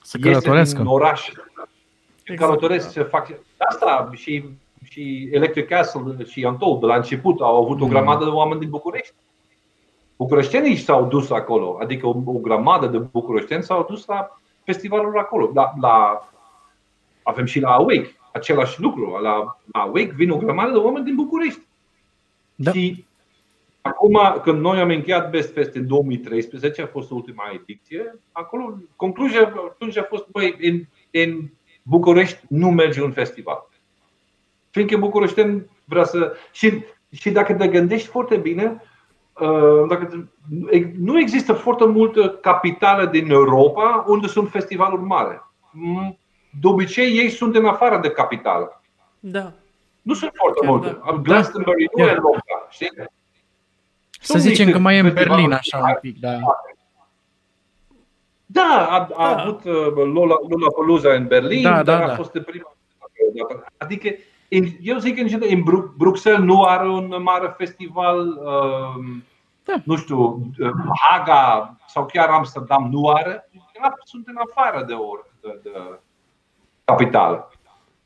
[0.02, 0.78] Să iese călătorească.
[0.78, 1.28] din oraș,
[2.24, 2.90] Exact, călătoresc da.
[2.90, 4.44] să fac asta și,
[4.90, 8.70] și Electric Castle și Untold de la început au avut o grămadă de oameni din
[8.70, 9.14] București.
[10.22, 15.50] Bucureștenii s-au dus acolo, adică o, o grămadă de bucureșteni s-au dus la festivalul acolo.
[15.54, 16.28] La, la
[17.22, 19.18] avem și la Awake același lucru.
[19.22, 21.60] La, la Awake vin o grămadă de oameni din București.
[22.54, 22.72] Da.
[22.72, 23.04] Și
[23.80, 29.52] acum, când noi am încheiat Best Fest în 2013, a fost ultima ediție, acolo concluzia
[29.70, 31.40] atunci a fost, băi, în, în
[31.82, 33.68] București nu merge un festival.
[34.70, 35.46] Fiindcă București
[35.84, 36.36] vrea să.
[36.52, 38.91] Și, și dacă te gândești foarte bine, uh,
[39.88, 40.28] dacă,
[40.98, 45.42] nu există foarte multă capitală din Europa unde sunt festivaluri mari.
[46.60, 48.82] De obicei, ei sunt în afară de capitală.
[49.20, 49.52] Da.
[50.02, 50.98] Nu sunt foarte Chiar multe.
[51.04, 51.12] Da.
[51.22, 52.38] Glastonbury nu e loc,
[52.70, 52.90] știi?
[54.20, 56.38] Să zicem că mai e în Berlin așa un pic, da.
[58.46, 59.42] Da, a, a da.
[59.42, 62.14] avut uh, Lola, Lola Paluza în Berlin, da, dar da, a da.
[62.14, 62.76] fost de prima
[63.76, 64.08] Adică,
[64.80, 65.62] eu zic în general, în
[65.96, 69.24] Bruxelles nu are un mare festival, um,
[69.64, 69.74] da.
[69.84, 70.18] nu știu,
[70.58, 73.50] uh, Haga sau chiar Amsterdam nu are,
[74.04, 76.00] sunt în afară de, or, de, de
[76.84, 77.50] capitală.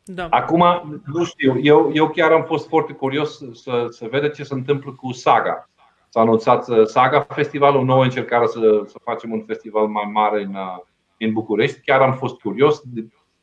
[0.04, 0.26] Da.
[0.30, 0.64] Acum,
[1.04, 4.92] nu știu, eu, eu chiar am fost foarte curios să, să vedem ce se întâmplă
[4.92, 5.68] cu Saga.
[6.08, 10.54] S-a anunțat uh, Saga Festivalul, nouă încercare să, să facem un festival mai mare în,
[10.54, 10.78] uh,
[11.18, 11.80] în București.
[11.80, 12.82] Chiar am fost curios.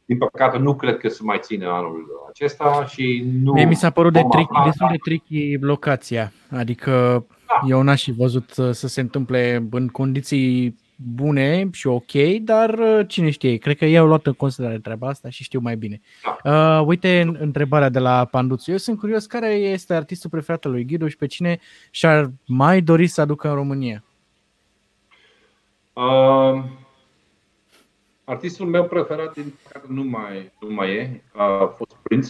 [0.05, 3.51] Din păcate, nu cred că se mai ține anul acesta și nu.
[3.51, 6.31] Mie mi s-a părut de tricky, destul de tricky locația.
[6.49, 7.67] Adică da.
[7.67, 13.29] eu n-aș fi văzut să se întâmple în condiții bune și ok, dar uh, cine
[13.29, 16.01] știe, cred că ei au luat în considerare treaba asta și știu mai bine.
[16.43, 16.79] Da.
[16.79, 18.71] Uh, uite întrebarea de la Panduțu.
[18.71, 21.59] Eu sunt curios care este artistul preferat al lui Ghidu și pe cine
[21.91, 24.03] și-ar mai dori să aducă în România?
[25.93, 26.63] Uh,
[28.23, 32.29] artistul meu preferat, din care nu mai, nu mai e, a fost Prince.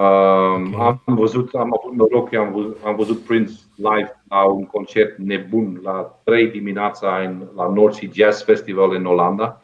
[0.00, 1.00] Okay.
[1.04, 5.80] Am văzut, am avut noroc, am văzut, am văzut Prince live la un concert nebun
[5.82, 9.62] la 3 dimineața în, la North Sea Jazz Festival în Olanda.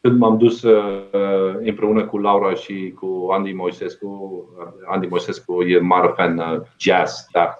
[0.00, 4.44] Când m-am dus uh, împreună cu Laura și cu Andy Moisescu,
[4.86, 7.58] Andy Moisescu e mare fan uh, jazz, dar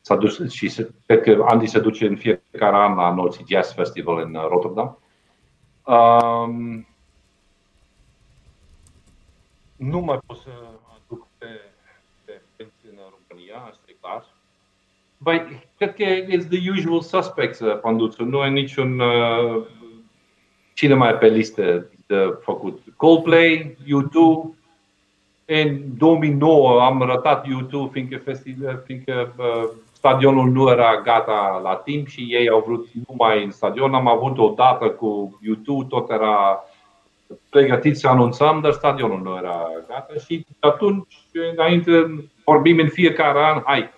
[0.00, 3.44] s-a dus și se, cred că Andy se duce în fiecare an la North Sea
[3.48, 4.98] Jazz Festival în uh, Rotterdam.
[5.88, 6.86] Um,
[9.76, 10.50] nu mai pot să
[13.28, 14.24] România, asta e clar.
[15.18, 18.24] Băi, cred că e the usual suspects, uh, Panduțu.
[18.24, 19.00] Nu e niciun...
[19.00, 19.66] Uh,
[20.74, 22.82] cine mai e pe listă de făcut?
[22.96, 24.56] Coldplay, U2.
[25.44, 32.06] În 2009 am ratat U2 fiindcă, festival, fiindcă uh, stadionul nu era gata la timp
[32.06, 33.94] și ei au vrut numai în stadion.
[33.94, 36.64] Am avut o dată cu U2, tot era
[37.50, 41.14] pregătit să anunțăm, dar stadionul nu era gata și atunci,
[41.52, 43.90] înainte, vorbim în fiecare an, hai,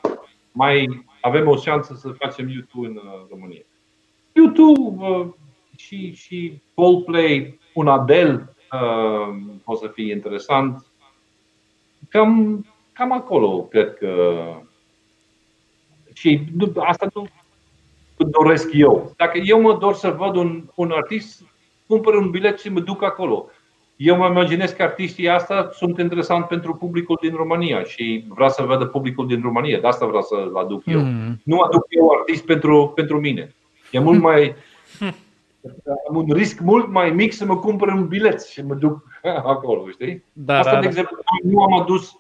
[0.52, 3.62] mai avem o șansă să facem YouTube în uh, România.
[4.32, 5.26] YouTube uh,
[5.76, 10.86] și, și Coldplay, un Adel uh, poate să fie interesant.
[12.08, 14.34] Cam, cam acolo, cred că.
[16.20, 16.40] Și
[16.76, 17.28] asta nu
[18.16, 19.12] doresc eu.
[19.16, 21.42] Dacă eu mă dor să văd un, un artist,
[21.86, 23.48] cumpăr un bilet și mă duc acolo.
[23.96, 28.62] Eu mă imaginez că artiștii asta sunt interesant pentru publicul din România și vreau să
[28.62, 29.80] vadă publicul din România.
[29.80, 31.00] De asta vreau să-l aduc eu.
[31.00, 31.40] Mm.
[31.44, 33.54] Nu aduc eu artist pentru, pentru mine.
[33.90, 34.54] E mult mai.
[36.08, 39.02] Am un risc mult mai mic să mă cumpăr un bilet și mă duc
[39.54, 40.24] acolo, știi?
[40.32, 40.88] Da, asta, da, de da.
[40.88, 42.14] exemplu, nu am adus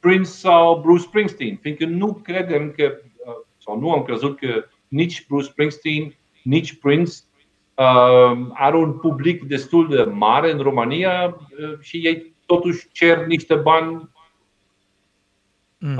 [0.00, 2.92] Prince sau Bruce Springsteen, fiindcă nu credem că,
[3.64, 7.12] sau nu am crezut că nici Bruce Springsteen, nici Prince
[7.80, 13.54] Uh, are un public destul de mare în România uh, și ei totuși cer niște
[13.54, 14.10] bani
[15.78, 15.96] mm.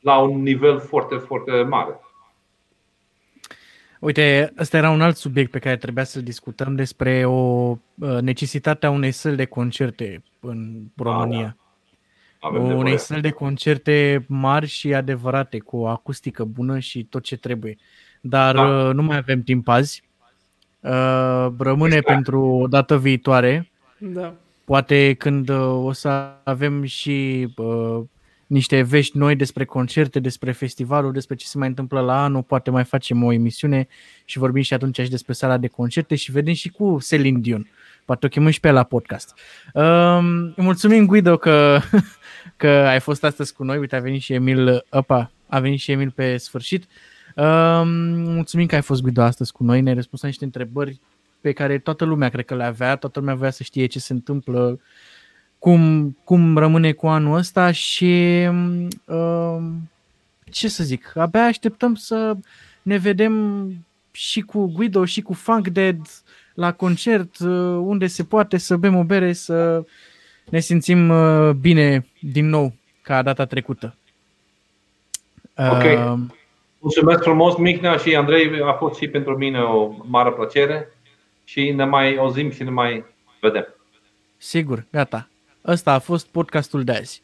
[0.00, 2.00] la un nivel foarte, foarte mare.
[4.00, 7.76] Uite, ăsta era un alt subiect pe care trebuia să-l discutăm despre o
[8.20, 11.56] necesitatea unei săli de concerte în România.
[12.40, 12.58] Ah, da.
[12.58, 17.76] unei săli de concerte mari și adevărate, cu o acustică bună și tot ce trebuie.
[18.20, 18.92] Dar da.
[18.92, 20.02] nu mai avem timp azi.
[20.80, 22.06] Uh, rămâne exact.
[22.06, 23.70] pentru o dată viitoare.
[23.98, 24.34] Da.
[24.64, 28.00] Poate când uh, o să avem și uh,
[28.46, 32.70] niște vești noi despre concerte, despre festivalul, despre ce se mai întâmplă la anul, poate
[32.70, 33.88] mai facem o emisiune
[34.24, 37.68] și vorbim și atunci și despre sala de concerte și vedem și cu Celine Dion.
[38.04, 39.34] Poate o chemăm și pe la podcast.
[39.74, 40.18] Uh,
[40.56, 41.80] mulțumim, Guido, că,
[42.56, 43.78] că ai fost astăzi cu noi.
[43.78, 46.84] Uite, a venit și Emil, opa, a venit și Emil pe sfârșit.
[47.36, 51.00] Uh, mulțumim că ai fost Guido astăzi cu noi, ne-ai răspuns la niște întrebări
[51.40, 54.12] pe care toată lumea cred că le avea, toată lumea vrea să știe ce se
[54.12, 54.80] întâmplă,
[55.58, 58.48] cum, cum rămâne cu anul ăsta și
[59.04, 59.58] uh,
[60.44, 62.36] ce să zic, abia așteptăm să
[62.82, 63.66] ne vedem
[64.10, 66.00] și cu Guido și cu Funk Dead
[66.54, 69.84] la concert, uh, unde se poate să bem o bere, să
[70.50, 72.72] ne simțim uh, bine din nou
[73.02, 73.94] ca data trecută.
[75.56, 75.82] Ok.
[75.82, 76.14] Uh,
[76.78, 80.88] Mulțumesc frumos, Micnea și Andrei, a fost și pentru mine o mare plăcere
[81.44, 83.04] și ne mai auzim și ne mai
[83.40, 83.74] vedem.
[84.36, 85.28] Sigur, gata.
[85.66, 87.22] Ăsta a fost podcastul de azi.